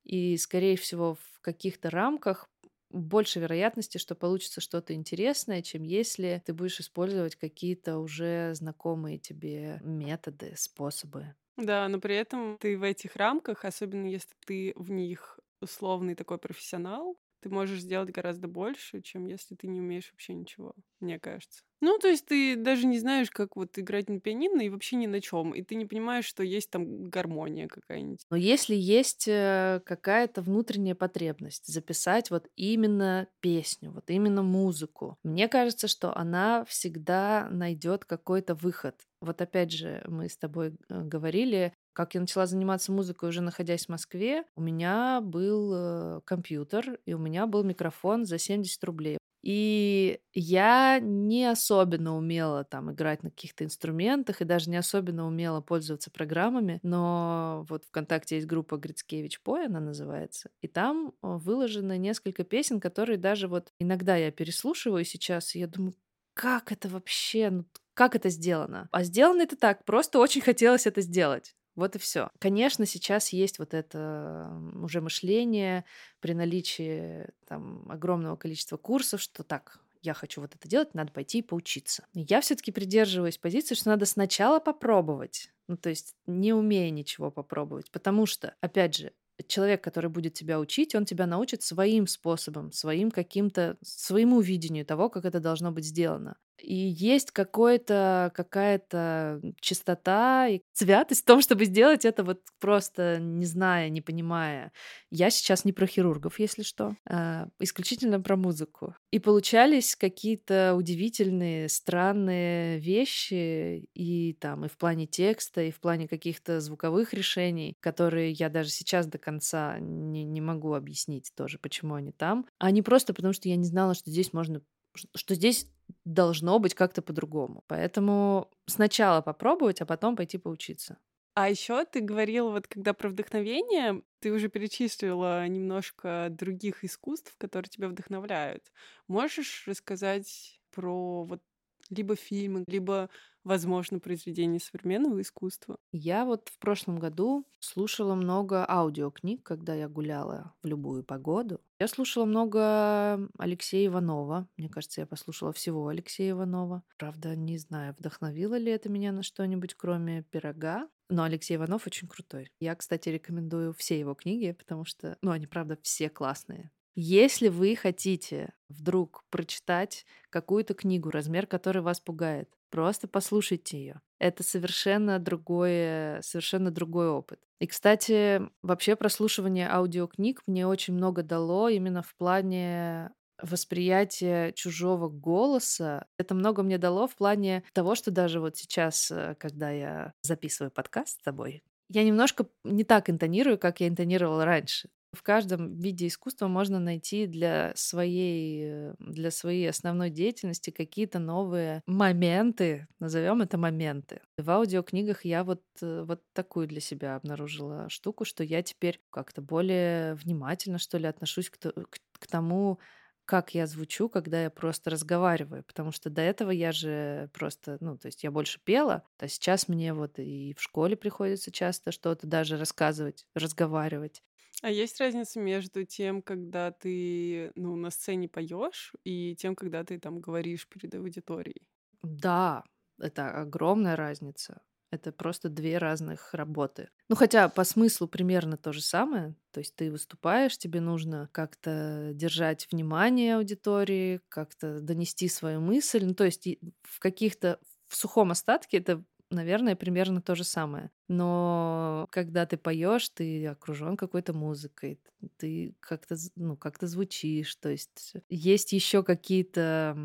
и, 0.04 0.38
скорее 0.38 0.78
всего, 0.78 1.16
в 1.16 1.42
каких-то 1.42 1.90
рамках 1.90 2.50
больше 2.90 3.40
вероятности, 3.40 3.98
что 3.98 4.16
получится 4.16 4.62
что-то 4.62 4.94
интересное, 4.94 5.62
чем 5.62 5.84
если 5.84 6.42
ты 6.46 6.54
будешь 6.54 6.80
использовать 6.80 7.36
какие-то 7.36 8.00
уже 8.00 8.54
знакомые 8.56 9.20
тебе 9.20 9.80
методы, 9.84 10.54
способы. 10.58 11.36
Да, 11.58 11.88
но 11.90 12.00
при 12.00 12.16
этом 12.16 12.58
ты 12.58 12.78
в 12.78 12.84
этих 12.84 13.16
рамках, 13.16 13.66
особенно 13.66 14.08
если 14.08 14.34
ты 14.46 14.74
в 14.76 14.92
них 14.92 15.40
условный 15.62 16.16
такой 16.16 16.38
профессионал, 16.38 17.20
ты 17.42 17.50
можешь 17.50 17.82
сделать 17.82 18.10
гораздо 18.12 18.48
больше, 18.48 19.02
чем 19.02 19.26
если 19.26 19.56
ты 19.56 19.68
не 19.68 19.80
умеешь 19.80 20.12
вообще 20.12 20.34
ничего, 20.34 20.74
мне 21.00 21.20
кажется. 21.20 21.62
Ну, 21.82 21.98
то 21.98 22.10
есть 22.10 22.26
ты 22.26 22.58
даже 22.58 22.86
не 22.86 23.00
знаешь, 23.00 23.30
как 23.32 23.56
вот 23.56 23.80
играть 23.80 24.10
на 24.10 24.20
пианино 24.20 24.62
и 24.62 24.70
вообще 24.70 24.98
ни 24.98 25.08
на 25.08 25.22
чем, 25.22 25.54
и 25.54 25.62
ты 25.62 25.76
не 25.76 25.86
понимаешь, 25.86 26.26
что 26.26 26.44
есть 26.44 26.70
там 26.70 27.10
гармония 27.10 27.68
какая-нибудь. 27.68 28.26
Но 28.30 28.36
если 28.36 28.76
есть 28.76 29.28
э, 29.30 29.82
какая-то 29.86 30.42
внутренняя 30.42 30.96
потребность 30.96 31.68
записать 31.68 32.32
вот 32.32 32.50
именно 32.58 33.28
песню, 33.40 33.92
вот 33.92 34.10
именно 34.10 34.44
музыку, 34.44 35.18
мне 35.24 35.48
кажется, 35.48 35.88
что 35.88 36.16
она 36.18 36.66
всегда 36.66 37.48
найдет 37.50 38.04
какой-то 38.04 38.56
выход. 38.56 38.96
Вот 39.22 39.42
опять 39.42 39.72
же, 39.72 40.04
мы 40.08 40.28
с 40.28 40.38
тобой 40.38 40.76
э, 40.90 41.02
говорили, 41.04 41.74
как 42.00 42.14
я 42.14 42.22
начала 42.22 42.46
заниматься 42.46 42.94
музыкой 42.94 43.28
уже 43.28 43.42
находясь 43.42 43.88
в 43.88 43.90
Москве, 43.90 44.46
у 44.56 44.62
меня 44.62 45.20
был 45.20 45.74
э, 45.76 46.22
компьютер 46.24 46.98
и 47.06 47.14
у 47.14 47.18
меня 47.18 47.46
был 47.46 47.62
микрофон 47.64 48.24
за 48.24 48.38
70 48.38 48.82
рублей. 48.86 49.18
И 49.44 50.22
я 50.34 51.00
не 51.02 51.46
особенно 51.52 52.16
умела 52.16 52.64
там 52.64 52.90
играть 52.90 53.22
на 53.22 53.32
каких-то 53.32 53.66
инструментах 53.66 54.40
и 54.40 54.46
даже 54.46 54.70
не 54.70 54.78
особенно 54.78 55.28
умела 55.28 55.60
пользоваться 55.60 56.10
программами, 56.10 56.80
но 56.84 57.66
вот 57.68 57.84
ВКонтакте 57.84 58.36
есть 58.36 58.48
группа 58.48 58.78
Грицкевич 58.78 59.42
Пой, 59.42 59.66
она 59.66 59.82
называется, 59.82 60.52
и 60.62 60.70
там 60.70 61.10
э, 61.10 61.14
выложено 61.22 61.98
несколько 61.98 62.46
песен, 62.46 62.80
которые 62.80 63.18
даже 63.18 63.50
вот 63.50 63.74
иногда 63.78 64.16
я 64.16 64.32
переслушиваю 64.32 65.04
сейчас, 65.04 65.54
и 65.54 65.60
я 65.60 65.68
думаю, 65.68 65.96
как 66.34 66.72
это 66.72 66.88
вообще, 66.88 67.50
ну, 67.50 67.66
как 67.94 68.16
это 68.16 68.30
сделано? 68.30 68.88
А 68.94 69.04
сделано 69.04 69.42
это 69.42 69.58
так, 69.58 69.84
просто 69.84 70.20
очень 70.20 70.40
хотелось 70.40 70.88
это 70.88 71.02
сделать. 71.02 71.58
Вот 71.80 71.96
и 71.96 72.00
все. 72.00 72.30
Конечно, 72.40 72.86
сейчас 72.86 73.30
есть 73.30 73.58
вот 73.58 73.74
это 73.74 74.52
уже 74.76 75.02
мышление 75.02 75.86
при 76.20 76.34
наличии 76.34 77.28
там 77.48 77.90
огромного 77.90 78.36
количества 78.36 78.78
курсов, 78.78 79.22
что 79.22 79.44
так, 79.44 79.80
я 80.02 80.14
хочу 80.14 80.42
вот 80.42 80.54
это 80.56 80.68
делать, 80.68 80.94
надо 80.94 81.12
пойти 81.12 81.40
и 81.40 81.42
поучиться. 81.42 82.06
Я 82.14 82.42
все-таки 82.42 82.72
придерживаюсь 82.72 83.38
позиции, 83.38 83.76
что 83.76 83.90
надо 83.90 84.06
сначала 84.06 84.60
попробовать. 84.60 85.52
Ну, 85.68 85.78
то 85.78 85.90
есть 85.90 86.16
не 86.26 86.54
умея 86.54 86.90
ничего 86.90 87.32
попробовать. 87.32 87.92
Потому 87.92 88.26
что, 88.26 88.56
опять 88.60 88.98
же, 88.98 89.14
человек, 89.48 89.84
который 89.84 90.10
будет 90.10 90.34
тебя 90.34 90.60
учить, 90.60 90.96
он 90.96 91.06
тебя 91.06 91.26
научит 91.28 91.64
своим 91.64 92.08
способом, 92.08 92.72
своим 92.72 93.12
каким-то, 93.12 93.78
своему 93.82 94.42
видению 94.42 94.86
того, 94.86 95.10
как 95.10 95.26
это 95.26 95.40
должно 95.40 95.72
быть 95.72 95.86
сделано. 95.86 96.38
И 96.62 96.76
есть 96.76 97.32
какое-то, 97.32 98.32
какая-то 98.36 99.42
чистота 99.60 100.48
и 100.48 100.62
святость 100.74 101.24
в 101.24 101.26
том, 101.26 101.42
чтобы 101.42 101.66
сделать 101.66 102.06
это 102.06 102.24
вот 102.24 102.42
просто 102.60 103.20
не 103.20 103.46
зная, 103.46 103.90
не 103.90 104.02
понимая. 104.02 104.72
Я 105.10 105.30
сейчас 105.30 105.66
не 105.66 105.74
про 105.74 105.88
хирургов, 105.88 106.40
если 106.40 106.64
что, 106.64 106.96
а 107.08 107.48
исключительно 107.60 108.20
про 108.20 108.36
музыку. 108.36 108.96
И 109.12 109.20
получались 109.20 109.96
какие-то 109.96 110.76
удивительные, 110.76 111.70
странные 111.70 112.80
вещи 112.80 113.90
и 113.94 114.34
там 114.40 114.66
и 114.66 114.70
в 114.70 114.78
плане 114.78 115.08
текста, 115.08 115.62
и 115.62 115.72
в 115.72 115.80
плане 115.80 116.08
каких-то 116.08 116.60
звуковых 116.60 117.14
решений, 117.14 117.76
которые 117.80 118.32
я 118.32 118.50
даже 118.50 118.70
сейчас 118.70 119.08
до 119.08 119.18
конца 119.18 119.78
не, 119.80 120.24
не 120.24 120.42
могу 120.42 120.74
объяснить 120.74 121.32
тоже, 121.36 121.58
почему 121.60 121.96
они 121.96 122.12
там. 122.12 122.46
А 122.58 122.72
не 122.72 122.82
просто 122.82 123.14
потому, 123.14 123.34
что 123.34 123.50
я 123.50 123.56
не 123.56 123.66
знала, 123.66 123.94
что 123.94 124.10
здесь 124.10 124.34
можно 124.34 124.62
что 124.94 125.36
здесь 125.36 125.68
должно 126.06 126.60
быть 126.60 126.76
как-то 126.76 127.02
по-другому. 127.02 127.64
Поэтому 127.68 128.52
сначала 128.68 129.22
попробовать, 129.22 129.82
а 129.82 129.86
потом 129.86 130.16
пойти 130.16 130.38
поучиться. 130.38 130.98
А 131.36 131.50
еще 131.50 131.86
ты 131.86 132.02
говорил, 132.02 132.52
вот 132.52 132.68
когда 132.68 132.94
про 132.94 133.10
вдохновение, 133.10 134.04
ты 134.20 134.32
уже 134.32 134.50
перечислила 134.50 135.48
немножко 135.48 136.28
других 136.30 136.84
искусств, 136.84 137.36
которые 137.38 137.70
тебя 137.70 137.88
вдохновляют. 137.88 138.72
Можешь 139.08 139.66
рассказать 139.68 140.60
про 140.72 141.24
вот 141.24 141.42
Либо 141.90 142.16
фильмы, 142.16 142.64
либо, 142.68 143.10
возможно, 143.44 144.00
произведения 144.00 144.60
современного 144.60 145.22
искусства? 145.22 145.78
Я 145.92 146.26
вот 146.26 146.50
в 146.50 146.60
прошлом 146.60 147.00
году 147.00 147.46
слушала 147.60 148.16
много 148.16 148.66
аудиокниг, 148.70 149.44
когда 149.44 149.74
я 149.74 149.90
гуляла 149.90 150.54
в 150.62 150.68
любую 150.68 151.04
погоду. 151.04 151.62
Я 151.80 151.88
слушала 151.88 152.26
много 152.26 153.30
Алексея 153.38 153.88
Иванова. 153.88 154.48
Мне 154.58 154.70
кажется, 154.70 155.02
я 155.02 155.08
послушала 155.08 155.54
всего 155.54 155.88
Алексея 155.88 156.32
Иванова. 156.32 156.84
Правда, 156.98 157.36
не 157.36 157.58
знаю, 157.58 157.96
вдохновило 157.98 158.56
ли 158.56 158.72
это 158.72 158.90
меня 158.90 159.12
на 159.12 159.24
что-нибудь, 159.24 159.74
кроме 159.76 160.24
пирога. 160.24 160.90
Но 161.10 161.24
Алексей 161.24 161.56
Иванов 161.56 161.88
очень 161.88 162.08
крутой. 162.08 162.52
Я, 162.60 162.76
кстати, 162.76 163.10
рекомендую 163.10 163.74
все 163.74 164.00
его 164.00 164.14
книги, 164.14 164.52
потому 164.52 164.86
что, 164.86 165.18
ну, 165.22 165.32
они, 165.32 165.48
правда, 165.48 165.78
все 165.82 166.10
классные. 166.10 166.72
Если 167.02 167.48
вы 167.48 167.78
хотите 167.78 168.52
вдруг 168.68 169.24
прочитать 169.30 170.06
какую-то 170.30 170.74
книгу, 170.74 171.10
размер 171.10 171.48
которой 171.48 171.80
вас 171.80 172.02
пугает, 172.02 172.50
просто 172.72 173.08
послушайте 173.08 173.78
ее. 173.78 174.02
Это 174.20 174.44
совершенно 174.44 175.18
другой, 175.18 176.22
совершенно 176.22 176.72
другой 176.72 177.08
опыт. 177.08 177.40
И, 177.60 177.68
кстати, 177.68 178.42
вообще 178.62 178.98
прослушивание 178.98 179.70
аудиокниг 179.72 180.42
мне 180.46 180.68
очень 180.68 180.94
много 180.94 181.24
дало 181.24 181.70
именно 181.70 182.02
в 182.02 182.14
плане 182.16 183.12
восприятия 183.42 184.52
чужого 184.52 185.08
голоса. 185.08 186.06
Это 186.18 186.36
много 186.36 186.64
мне 186.64 186.78
дало 186.78 187.08
в 187.08 187.16
плане 187.16 187.64
того, 187.72 187.96
что 187.96 188.12
даже 188.12 188.42
вот 188.42 188.58
сейчас, 188.58 189.10
э, 189.10 189.36
когда 189.40 189.72
я 189.72 190.12
записываю 190.22 190.70
подкаст 190.70 191.22
с 191.22 191.24
тобой, 191.24 191.64
я 191.88 192.04
немножко 192.04 192.46
не 192.66 192.84
так 192.84 193.10
интонирую, 193.10 193.58
как 193.58 193.80
я 193.80 193.88
интонировала 193.88 194.44
раньше. 194.44 194.90
В 195.12 195.24
каждом 195.24 195.80
виде 195.80 196.06
искусства 196.06 196.48
можно 196.48 196.80
найти 196.80 197.26
для 197.26 197.72
своей, 197.76 198.92
для 199.00 199.32
своей 199.32 199.68
основной 199.68 200.12
деятельности 200.12 200.70
какие-то 200.70 201.18
новые 201.18 201.82
моменты, 201.88 202.88
назовем 203.00 203.42
это 203.42 203.58
моменты. 203.58 204.22
В 204.38 204.48
аудиокнигах 204.52 205.26
я 205.26 205.44
вот, 205.44 205.64
э, 205.82 206.04
вот 206.04 206.22
такую 206.34 206.68
для 206.68 206.80
себя 206.80 207.16
обнаружила 207.16 207.90
штуку, 207.90 208.24
что 208.24 208.44
я 208.44 208.62
теперь 208.62 209.02
как-то 209.10 209.42
более 209.42 210.14
внимательно, 210.14 210.78
что 210.78 211.00
ли, 211.00 211.08
отношусь 211.08 211.50
к, 211.50 211.58
к, 211.58 211.98
к 212.20 212.28
тому, 212.28 212.80
как 213.26 213.54
я 213.56 213.66
звучу, 213.68 214.10
когда 214.10 214.44
я 214.44 214.50
просто 214.52 214.90
разговариваю, 214.92 215.64
потому 215.64 215.92
что 215.92 216.10
до 216.12 216.22
этого 216.22 216.52
я 216.52 216.72
же 216.72 217.30
просто, 217.34 217.78
ну, 217.80 217.98
то 217.98 218.08
есть 218.08 218.24
я 218.24 218.32
больше 218.32 218.60
пела, 218.64 219.04
а 219.20 219.28
сейчас 219.28 219.68
мне 219.68 219.94
вот 219.94 220.20
и 220.20 220.54
в 220.58 220.62
школе 220.62 220.96
приходится 220.96 221.52
часто 221.52 221.92
что-то 221.92 222.28
даже 222.28 222.58
рассказывать, 222.58 223.26
разговаривать. 223.36 224.22
А 224.62 224.70
есть 224.72 225.00
разница 225.00 225.40
между 225.40 225.86
тем, 225.86 226.22
когда 226.22 226.72
ты, 226.72 227.52
ну, 227.56 227.76
на 227.76 227.90
сцене 227.92 228.28
поешь, 228.30 228.94
и 229.04 229.36
тем, 229.36 229.56
когда 229.56 229.84
ты 229.84 230.00
там 230.00 230.20
говоришь 230.20 230.68
перед 230.68 230.96
аудиторией? 230.96 231.68
Да, 232.04 232.64
это 233.00 233.30
огромная 233.42 233.96
разница. 233.96 234.62
Это 234.92 235.12
просто 235.12 235.50
две 235.50 235.78
разных 235.78 236.34
работы. 236.34 236.90
Ну, 237.10 237.16
хотя 237.16 237.48
по 237.50 237.64
смыслу 237.64 238.08
примерно 238.08 238.58
то 238.58 238.72
же 238.74 238.82
самое. 238.82 239.36
То 239.52 239.60
есть 239.60 239.76
ты 239.76 239.92
выступаешь, 239.92 240.58
тебе 240.58 240.82
нужно 240.82 241.30
как-то 241.32 242.12
держать 242.14 242.68
внимание 242.72 243.36
аудитории, 243.36 244.22
как-то 244.30 244.80
донести 244.82 245.28
свою 245.28 245.62
мысль. 245.62 246.04
Ну, 246.06 246.16
то 246.16 246.24
есть 246.26 246.48
в 246.82 247.00
каких-то 247.00 247.60
в 247.88 247.96
сухом 247.96 248.32
остатке 248.32 248.78
это 248.78 249.04
наверное, 249.32 249.76
примерно 249.76 250.22
то 250.24 250.34
же 250.34 250.44
самое. 250.44 250.90
Но 251.10 252.08
когда 252.12 252.46
ты 252.46 252.56
поешь, 252.58 253.10
ты 253.10 253.48
окружен 253.48 253.98
какой-то 253.98 254.32
музыкой, 254.34 255.02
ты 255.38 255.76
как-то, 255.80 256.16
ну, 256.36 256.56
как-то 256.56 256.88
звучишь, 256.88 257.56
то 257.56 257.70
есть 257.70 258.14
есть 258.30 258.72
еще 258.74 259.04
какие-то 259.04 259.98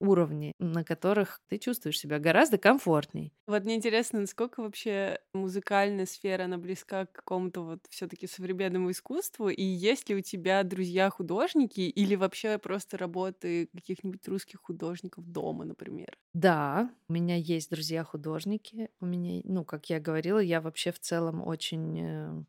уровни, 0.00 0.52
на 0.60 0.84
которых 0.84 1.40
ты 1.48 1.58
чувствуешь 1.58 1.98
себя 1.98 2.18
гораздо 2.20 2.56
комфортней. 2.58 3.34
Вот 3.46 3.64
мне 3.64 3.76
интересно, 3.76 4.20
насколько 4.20 4.60
вообще 4.60 5.20
музыкальная 5.32 6.04
сфера, 6.04 6.44
она 6.44 6.58
близка 6.58 7.06
к 7.06 7.12
какому-то 7.12 7.62
вот 7.62 7.86
все-таки 7.88 8.26
современному 8.26 8.90
искусству, 8.90 9.48
и 9.48 9.62
есть 9.62 10.08
ли 10.10 10.16
у 10.16 10.20
тебя 10.20 10.62
друзья-художники 10.64 11.80
или 11.80 12.14
вообще 12.14 12.58
просто 12.58 12.98
работы 12.98 13.68
каких-нибудь 13.74 14.28
русских 14.28 14.60
художников 14.60 15.26
дома, 15.26 15.64
например? 15.64 16.18
Да, 16.34 16.90
у 17.08 17.12
меня 17.12 17.36
есть 17.36 17.70
друзья-художники, 17.70 18.90
у 19.00 19.06
меня, 19.06 19.40
ну, 19.44 19.64
как 19.64 19.88
я 19.90 19.98
говорила, 19.98 20.27
я 20.38 20.60
вообще 20.60 20.92
в 20.92 20.98
целом 21.00 21.46
очень 21.46 22.00
э, 22.00 22.44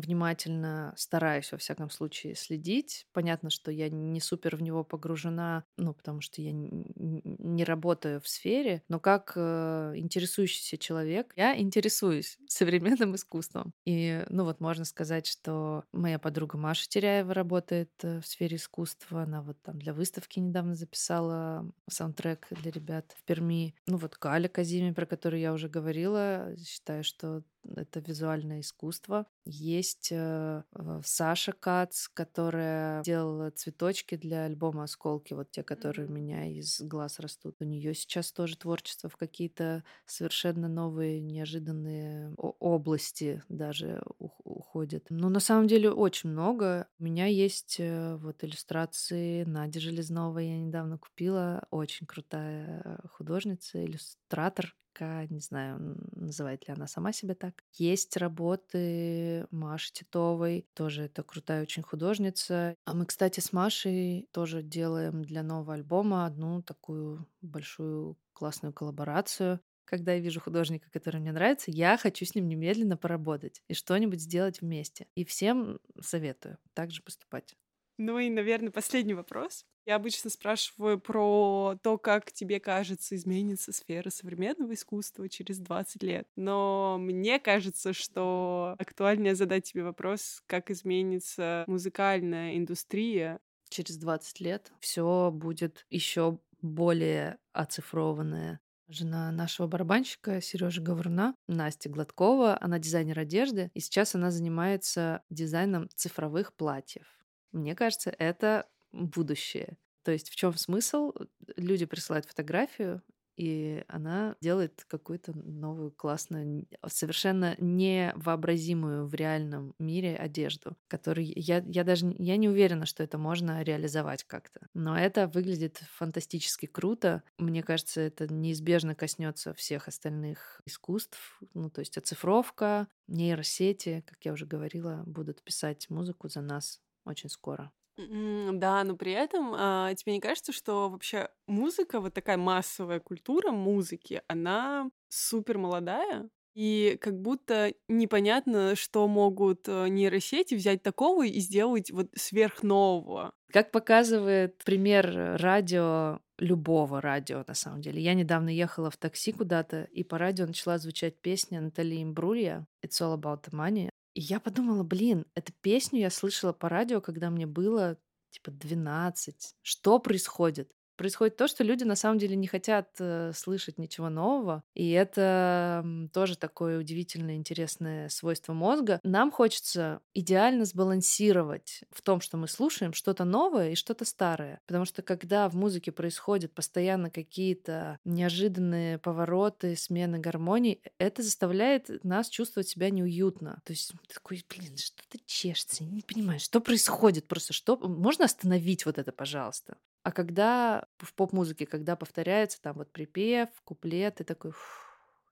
внимательно 0.00 0.94
стараюсь, 0.96 1.52
во 1.52 1.58
всяком 1.58 1.90
случае, 1.90 2.34
следить. 2.34 3.06
Понятно, 3.12 3.50
что 3.50 3.70
я 3.70 3.88
не 3.88 4.20
супер 4.20 4.56
в 4.56 4.62
него 4.62 4.84
погружена, 4.84 5.64
ну, 5.76 5.94
потому 5.94 6.20
что 6.20 6.42
я 6.42 6.52
не 6.52 7.64
работаю 7.64 8.20
в 8.20 8.28
сфере, 8.28 8.82
но 8.88 9.00
как 9.00 9.32
э, 9.36 9.92
интересующийся 9.96 10.78
человек, 10.78 11.32
я 11.36 11.58
интересуюсь 11.58 12.38
современным 12.48 13.14
искусством. 13.14 13.72
И, 13.84 14.24
ну, 14.28 14.44
вот 14.44 14.60
можно 14.60 14.84
сказать, 14.84 15.26
что 15.26 15.84
моя 15.92 16.18
подруга 16.18 16.58
Маша 16.58 16.88
Теряева 16.88 17.34
работает 17.34 17.90
э, 18.02 18.20
в 18.20 18.26
сфере 18.26 18.56
искусства. 18.56 19.22
Она 19.22 19.42
вот 19.42 19.56
там 19.62 19.78
для 19.78 19.92
выставки 19.92 20.38
недавно 20.40 20.74
записала 20.74 21.70
саундтрек 21.88 22.46
для 22.50 22.70
ребят 22.70 23.14
в 23.16 23.24
Перми. 23.24 23.74
Ну, 23.86 23.96
вот 23.96 24.16
Галя 24.20 24.48
Казими, 24.48 24.92
про 24.92 25.06
которую 25.06 25.40
я 25.40 25.52
уже 25.52 25.68
говорила, 25.68 26.54
считаю, 26.58 27.04
что 27.04 27.42
это 27.76 28.00
визуальное 28.00 28.60
искусство. 28.60 29.26
Есть 29.44 30.08
э, 30.10 30.62
Саша 31.04 31.52
Кац, 31.52 32.08
которая 32.08 33.02
делала 33.02 33.50
цветочки 33.50 34.16
для 34.16 34.44
альбома 34.44 34.84
«Осколки», 34.84 35.34
вот 35.34 35.50
те, 35.50 35.62
которые 35.62 36.08
у 36.08 36.10
меня 36.10 36.46
из 36.46 36.80
глаз 36.80 37.20
растут. 37.20 37.56
У 37.60 37.64
нее 37.64 37.94
сейчас 37.94 38.32
тоже 38.32 38.56
творчество 38.56 39.08
в 39.08 39.16
какие-то 39.16 39.84
совершенно 40.06 40.68
новые, 40.68 41.20
неожиданные 41.20 42.34
области 42.36 43.42
даже 43.48 44.02
уходит. 44.18 45.06
Но 45.10 45.28
на 45.28 45.40
самом 45.40 45.66
деле 45.66 45.90
очень 45.90 46.30
много. 46.30 46.88
У 46.98 47.04
меня 47.04 47.26
есть 47.26 47.76
э, 47.78 48.16
вот 48.16 48.44
иллюстрации 48.44 49.44
Нади 49.44 49.80
Железновой, 49.80 50.48
я 50.48 50.58
недавно 50.58 50.98
купила. 50.98 51.66
Очень 51.70 52.06
крутая 52.06 53.00
художница, 53.12 53.84
иллюстратор, 53.84 54.74
не 55.00 55.40
знаю, 55.40 55.96
называет 56.12 56.66
ли 56.68 56.74
она 56.74 56.86
сама 56.86 57.12
себя 57.12 57.34
так. 57.34 57.62
Есть 57.72 58.16
работы 58.16 59.46
Маши 59.50 59.92
Титовой, 59.92 60.66
тоже 60.74 61.04
это 61.04 61.22
крутая 61.22 61.62
очень 61.62 61.82
художница. 61.82 62.76
А 62.84 62.94
мы, 62.94 63.06
кстати, 63.06 63.40
с 63.40 63.52
Машей 63.52 64.28
тоже 64.32 64.62
делаем 64.62 65.22
для 65.22 65.42
нового 65.42 65.74
альбома 65.74 66.26
одну 66.26 66.62
такую 66.62 67.26
большую 67.40 68.16
классную 68.32 68.72
коллаборацию. 68.72 69.60
Когда 69.84 70.14
я 70.14 70.20
вижу 70.20 70.40
художника, 70.40 70.90
который 70.90 71.20
мне 71.20 71.32
нравится, 71.32 71.70
я 71.70 71.98
хочу 71.98 72.24
с 72.24 72.34
ним 72.34 72.48
немедленно 72.48 72.96
поработать 72.96 73.62
и 73.68 73.74
что-нибудь 73.74 74.20
сделать 74.20 74.60
вместе. 74.60 75.06
И 75.14 75.24
всем 75.24 75.78
советую 76.00 76.58
также 76.72 77.02
поступать. 77.02 77.54
Ну 77.98 78.18
и, 78.18 78.30
наверное, 78.30 78.70
последний 78.72 79.14
вопрос. 79.14 79.66
Я 79.86 79.96
обычно 79.96 80.30
спрашиваю 80.30 80.98
про 80.98 81.78
то, 81.82 81.98
как 81.98 82.32
тебе 82.32 82.58
кажется 82.58 83.14
изменится 83.16 83.72
сфера 83.72 84.08
современного 84.08 84.72
искусства 84.72 85.28
через 85.28 85.58
20 85.58 86.02
лет. 86.02 86.26
Но 86.36 86.96
мне 86.98 87.38
кажется, 87.38 87.92
что 87.92 88.76
актуальнее 88.78 89.34
задать 89.34 89.64
тебе 89.64 89.84
вопрос, 89.84 90.42
как 90.46 90.70
изменится 90.70 91.64
музыкальная 91.66 92.56
индустрия. 92.56 93.40
Через 93.68 93.98
20 93.98 94.40
лет 94.40 94.72
все 94.80 95.30
будет 95.30 95.84
еще 95.90 96.38
более 96.62 97.38
оцифрованное. 97.52 98.60
Жена 98.88 99.30
нашего 99.32 99.66
барабанщика 99.66 100.40
Сережи 100.40 100.80
Говорна, 100.80 101.34
Настя 101.46 101.88
Гладкова, 101.90 102.58
она 102.60 102.78
дизайнер 102.78 103.18
одежды, 103.18 103.70
и 103.74 103.80
сейчас 103.80 104.14
она 104.14 104.30
занимается 104.30 105.22
дизайном 105.30 105.88
цифровых 105.94 106.54
платьев. 106.54 107.06
Мне 107.52 107.74
кажется, 107.74 108.10
это 108.10 108.66
будущее. 108.94 109.76
То 110.04 110.12
есть 110.12 110.30
в 110.30 110.36
чем 110.36 110.54
смысл? 110.54 111.12
Люди 111.56 111.86
присылают 111.86 112.26
фотографию, 112.26 113.02
и 113.36 113.84
она 113.88 114.36
делает 114.40 114.84
какую-то 114.86 115.32
новую 115.36 115.90
классную, 115.90 116.66
совершенно 116.86 117.56
невообразимую 117.58 119.06
в 119.06 119.14
реальном 119.14 119.74
мире 119.78 120.16
одежду, 120.16 120.76
которую 120.88 121.26
я, 121.34 121.64
я 121.66 121.84
даже 121.84 122.14
я 122.18 122.36
не 122.36 122.48
уверена, 122.48 122.86
что 122.86 123.02
это 123.02 123.18
можно 123.18 123.62
реализовать 123.62 124.24
как-то. 124.24 124.68
Но 124.72 124.96
это 124.96 125.26
выглядит 125.26 125.78
фантастически 125.96 126.66
круто. 126.66 127.22
Мне 127.38 127.62
кажется, 127.62 128.00
это 128.00 128.32
неизбежно 128.32 128.94
коснется 128.94 129.52
всех 129.54 129.88
остальных 129.88 130.60
искусств. 130.64 131.40
Ну, 131.54 131.70
то 131.70 131.80
есть 131.80 131.98
оцифровка, 131.98 132.86
нейросети, 133.08 134.04
как 134.06 134.24
я 134.24 134.32
уже 134.32 134.46
говорила, 134.46 135.02
будут 135.06 135.42
писать 135.42 135.90
музыку 135.90 136.28
за 136.28 136.40
нас 136.40 136.80
очень 137.04 137.28
скоро. 137.30 137.72
Да, 137.96 138.82
но 138.84 138.96
при 138.96 139.12
этом 139.12 139.54
а, 139.56 139.94
тебе 139.94 140.14
не 140.14 140.20
кажется, 140.20 140.52
что 140.52 140.88
вообще 140.88 141.28
музыка, 141.46 142.00
вот 142.00 142.14
такая 142.14 142.36
массовая 142.36 143.00
культура 143.00 143.52
музыки, 143.52 144.22
она 144.26 144.90
супер 145.08 145.58
молодая? 145.58 146.28
И 146.54 146.98
как 147.00 147.20
будто 147.20 147.72
непонятно, 147.88 148.76
что 148.76 149.08
могут 149.08 149.68
э, 149.68 149.88
нейросети 149.88 150.54
взять 150.54 150.84
такого 150.84 151.26
и 151.26 151.40
сделать 151.40 151.90
вот 151.90 152.08
сверхнового. 152.14 153.32
Как 153.52 153.72
показывает 153.72 154.62
пример 154.64 155.36
радио 155.40 156.20
любого 156.38 157.00
радио, 157.00 157.44
на 157.46 157.54
самом 157.54 157.80
деле. 157.80 158.00
Я 158.00 158.14
недавно 158.14 158.48
ехала 158.50 158.90
в 158.90 158.96
такси 158.96 159.32
куда-то, 159.32 159.84
и 159.92 160.04
по 160.04 160.18
радио 160.18 160.46
начала 160.46 160.78
звучать 160.78 161.20
песня 161.20 161.60
Натали 161.60 162.02
Имбрулья 162.02 162.66
«It's 162.84 163.00
all 163.00 163.18
about 163.18 163.44
the 163.44 163.52
money». 163.52 163.90
И 164.14 164.20
я 164.20 164.40
подумала, 164.40 164.84
блин, 164.84 165.26
эту 165.34 165.52
песню 165.60 166.00
я 166.00 166.10
слышала 166.10 166.52
по 166.52 166.68
радио, 166.68 167.00
когда 167.00 167.30
мне 167.30 167.46
было 167.46 167.98
типа 168.30 168.50
12. 168.50 169.56
Что 169.62 169.98
происходит? 169.98 170.72
Происходит 170.96 171.36
то, 171.36 171.48
что 171.48 171.64
люди 171.64 171.84
на 171.84 171.96
самом 171.96 172.18
деле 172.18 172.36
не 172.36 172.46
хотят 172.46 172.88
э, 172.98 173.32
слышать 173.34 173.78
ничего 173.78 174.08
нового, 174.08 174.62
и 174.74 174.90
это 174.90 175.84
тоже 176.12 176.38
такое 176.38 176.78
удивительное, 176.78 177.36
интересное 177.36 178.08
свойство 178.08 178.52
мозга. 178.52 179.00
Нам 179.02 179.30
хочется 179.30 180.00
идеально 180.14 180.64
сбалансировать 180.64 181.84
в 181.90 182.02
том, 182.02 182.20
что 182.20 182.36
мы 182.36 182.48
слушаем 182.48 182.92
что-то 182.92 183.24
новое 183.24 183.70
и 183.70 183.74
что-то 183.74 184.04
старое, 184.04 184.60
потому 184.66 184.84
что 184.84 185.02
когда 185.02 185.48
в 185.48 185.54
музыке 185.54 185.92
происходят 185.92 186.52
постоянно 186.52 187.10
какие-то 187.10 187.98
неожиданные 188.04 188.98
повороты, 188.98 189.76
смены 189.76 190.18
гармоний, 190.18 190.80
это 190.98 191.22
заставляет 191.22 192.04
нас 192.04 192.28
чувствовать 192.28 192.68
себя 192.68 192.90
неуютно. 192.90 193.60
То 193.64 193.72
есть 193.72 193.92
такой, 194.12 194.44
блин, 194.48 194.76
что-то 194.76 195.18
чешется, 195.26 195.84
не 195.84 196.02
понимаю, 196.02 196.40
что 196.40 196.60
происходит, 196.60 197.26
просто 197.26 197.52
что 197.52 197.76
можно 197.76 198.26
остановить 198.26 198.86
вот 198.86 198.98
это, 198.98 199.12
пожалуйста. 199.12 199.76
А 200.04 200.12
когда 200.12 200.86
в 200.98 201.14
поп-музыке, 201.14 201.64
когда 201.64 201.96
повторяется 201.96 202.60
там 202.60 202.76
вот 202.76 202.92
припев, 202.92 203.48
куплет, 203.64 204.16
ты 204.16 204.24
такой, 204.24 204.52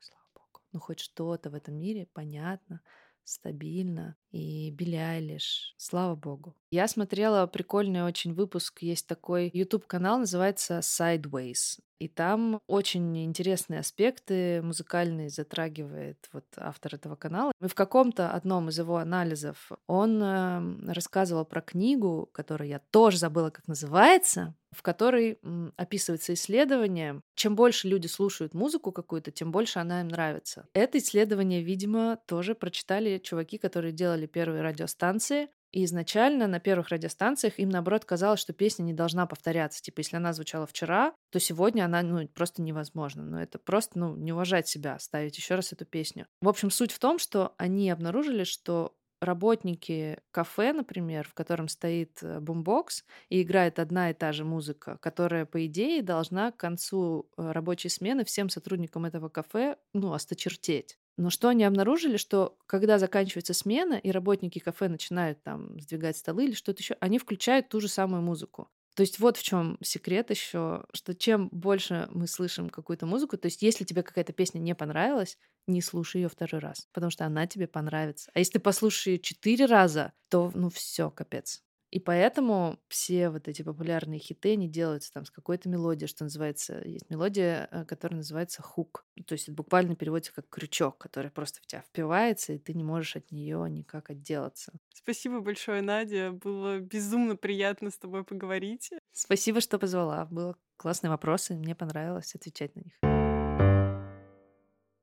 слава 0.00 0.24
богу, 0.34 0.60
ну 0.72 0.80
хоть 0.80 0.98
что-то 0.98 1.50
в 1.50 1.54
этом 1.54 1.74
мире 1.74 2.08
понятно, 2.14 2.80
стабильно. 3.22 4.16
И 4.30 4.70
Билли 4.70 4.96
Айлиш, 4.96 5.74
слава 5.76 6.16
богу. 6.16 6.56
Я 6.70 6.88
смотрела 6.88 7.46
прикольный 7.46 8.02
очень 8.02 8.32
выпуск, 8.32 8.80
есть 8.80 9.06
такой 9.06 9.50
YouTube-канал, 9.52 10.20
называется 10.20 10.78
Sideways. 10.78 11.78
И 12.02 12.08
там 12.08 12.58
очень 12.66 13.24
интересные 13.24 13.78
аспекты 13.78 14.60
музыкальные 14.60 15.30
затрагивает 15.30 16.28
вот 16.32 16.44
автор 16.56 16.96
этого 16.96 17.14
канала. 17.14 17.52
И 17.62 17.68
в 17.68 17.76
каком-то 17.76 18.32
одном 18.32 18.70
из 18.70 18.78
его 18.80 18.96
анализов 18.96 19.70
он 19.86 20.20
э, 20.20 20.92
рассказывал 20.92 21.44
про 21.44 21.60
книгу, 21.60 22.28
которую 22.32 22.68
я 22.68 22.80
тоже 22.90 23.18
забыла, 23.18 23.50
как 23.50 23.68
называется, 23.68 24.56
в 24.72 24.82
которой 24.82 25.38
описывается 25.76 26.34
исследование. 26.34 27.20
Чем 27.36 27.54
больше 27.54 27.86
люди 27.86 28.08
слушают 28.08 28.52
музыку 28.52 28.90
какую-то, 28.90 29.30
тем 29.30 29.52
больше 29.52 29.78
она 29.78 30.00
им 30.00 30.08
нравится. 30.08 30.66
Это 30.72 30.98
исследование, 30.98 31.62
видимо, 31.62 32.18
тоже 32.26 32.56
прочитали 32.56 33.18
чуваки, 33.18 33.58
которые 33.58 33.92
делали 33.92 34.26
первые 34.26 34.62
радиостанции. 34.62 35.50
И 35.72 35.84
изначально 35.84 36.46
на 36.46 36.60
первых 36.60 36.90
радиостанциях 36.90 37.58
им, 37.58 37.70
наоборот, 37.70 38.04
казалось, 38.04 38.40
что 38.40 38.52
песня 38.52 38.82
не 38.82 38.92
должна 38.92 39.26
повторяться. 39.26 39.82
Типа, 39.82 40.00
если 40.00 40.16
она 40.16 40.32
звучала 40.34 40.66
вчера, 40.66 41.14
то 41.30 41.40
сегодня 41.40 41.84
она 41.84 42.02
ну, 42.02 42.28
просто 42.28 42.62
невозможна. 42.62 43.22
Но 43.24 43.42
это 43.42 43.58
просто 43.58 43.98
ну, 43.98 44.14
не 44.14 44.32
уважать 44.32 44.68
себя, 44.68 44.98
ставить 44.98 45.36
еще 45.36 45.54
раз 45.54 45.72
эту 45.72 45.86
песню. 45.86 46.26
В 46.42 46.48
общем, 46.48 46.70
суть 46.70 46.92
в 46.92 46.98
том, 46.98 47.18
что 47.18 47.54
они 47.56 47.90
обнаружили, 47.90 48.44
что 48.44 48.94
работники 49.22 50.18
кафе, 50.30 50.72
например, 50.72 51.26
в 51.28 51.34
котором 51.34 51.68
стоит 51.68 52.18
э, 52.22 52.40
бумбокс 52.40 53.04
и 53.28 53.42
играет 53.42 53.78
одна 53.78 54.10
и 54.10 54.14
та 54.14 54.32
же 54.32 54.44
музыка, 54.44 54.98
которая, 55.00 55.46
по 55.46 55.64
идее, 55.64 56.02
должна 56.02 56.50
к 56.50 56.56
концу 56.56 57.30
э, 57.36 57.52
рабочей 57.52 57.88
смены 57.88 58.24
всем 58.24 58.48
сотрудникам 58.48 59.04
этого 59.04 59.28
кафе, 59.28 59.76
ну, 59.94 60.12
осточертеть. 60.12 60.98
Но 61.16 61.30
что 61.30 61.48
они 61.48 61.64
обнаружили, 61.64 62.16
что 62.16 62.56
когда 62.66 62.98
заканчивается 62.98 63.54
смена, 63.54 63.94
и 63.94 64.10
работники 64.10 64.58
кафе 64.58 64.88
начинают 64.88 65.42
там 65.42 65.78
сдвигать 65.80 66.16
столы 66.16 66.44
или 66.46 66.52
что-то 66.54 66.80
еще, 66.82 66.96
они 67.00 67.18
включают 67.18 67.68
ту 67.68 67.80
же 67.80 67.88
самую 67.88 68.22
музыку. 68.22 68.68
То 68.94 69.02
есть 69.02 69.18
вот 69.18 69.38
в 69.38 69.42
чем 69.42 69.78
секрет 69.82 70.30
еще, 70.30 70.84
что 70.92 71.14
чем 71.14 71.48
больше 71.50 72.08
мы 72.10 72.26
слышим 72.26 72.68
какую-то 72.68 73.06
музыку, 73.06 73.38
то 73.38 73.46
есть 73.46 73.62
если 73.62 73.84
тебе 73.84 74.02
какая-то 74.02 74.32
песня 74.34 74.58
не 74.58 74.74
понравилась, 74.74 75.38
не 75.66 75.80
слушай 75.80 76.20
ее 76.20 76.28
второй 76.28 76.60
раз, 76.60 76.88
потому 76.92 77.10
что 77.10 77.24
она 77.24 77.46
тебе 77.46 77.66
понравится. 77.66 78.30
А 78.34 78.38
если 78.38 78.54
ты 78.54 78.60
послушаешь 78.60 79.06
ее 79.06 79.18
четыре 79.18 79.64
раза, 79.64 80.12
то 80.28 80.50
ну 80.54 80.68
все, 80.68 81.10
капец. 81.10 81.62
И 81.92 82.00
поэтому 82.00 82.80
все 82.88 83.28
вот 83.28 83.48
эти 83.48 83.60
популярные 83.60 84.18
хиты, 84.18 84.54
они 84.54 84.66
делаются 84.66 85.12
там 85.12 85.26
с 85.26 85.30
какой-то 85.30 85.68
мелодией, 85.68 86.08
что 86.08 86.24
называется. 86.24 86.80
Есть 86.86 87.10
мелодия, 87.10 87.68
э, 87.70 87.84
которая 87.84 88.16
называется 88.16 88.62
хук. 88.62 89.04
То 89.26 89.34
есть 89.34 89.44
это 89.44 89.52
буквально 89.52 89.94
переводится 89.94 90.32
как 90.32 90.48
крючок, 90.48 90.96
который 90.96 91.30
просто 91.30 91.60
в 91.60 91.66
тебя 91.66 91.82
впивается, 91.82 92.54
и 92.54 92.58
ты 92.58 92.72
не 92.72 92.82
можешь 92.82 93.16
от 93.16 93.30
нее 93.30 93.66
никак 93.68 94.08
отделаться. 94.08 94.72
Спасибо 94.94 95.40
большое, 95.40 95.82
Надя. 95.82 96.32
Было 96.32 96.80
безумно 96.80 97.36
приятно 97.36 97.90
с 97.90 97.98
тобой 97.98 98.24
поговорить. 98.24 98.90
Спасибо, 99.12 99.60
что 99.60 99.78
позвала. 99.78 100.24
Было 100.24 100.56
классные 100.78 101.10
вопросы, 101.10 101.54
мне 101.54 101.74
понравилось 101.74 102.34
отвечать 102.34 102.74
на 102.74 102.80
них. 102.80 103.21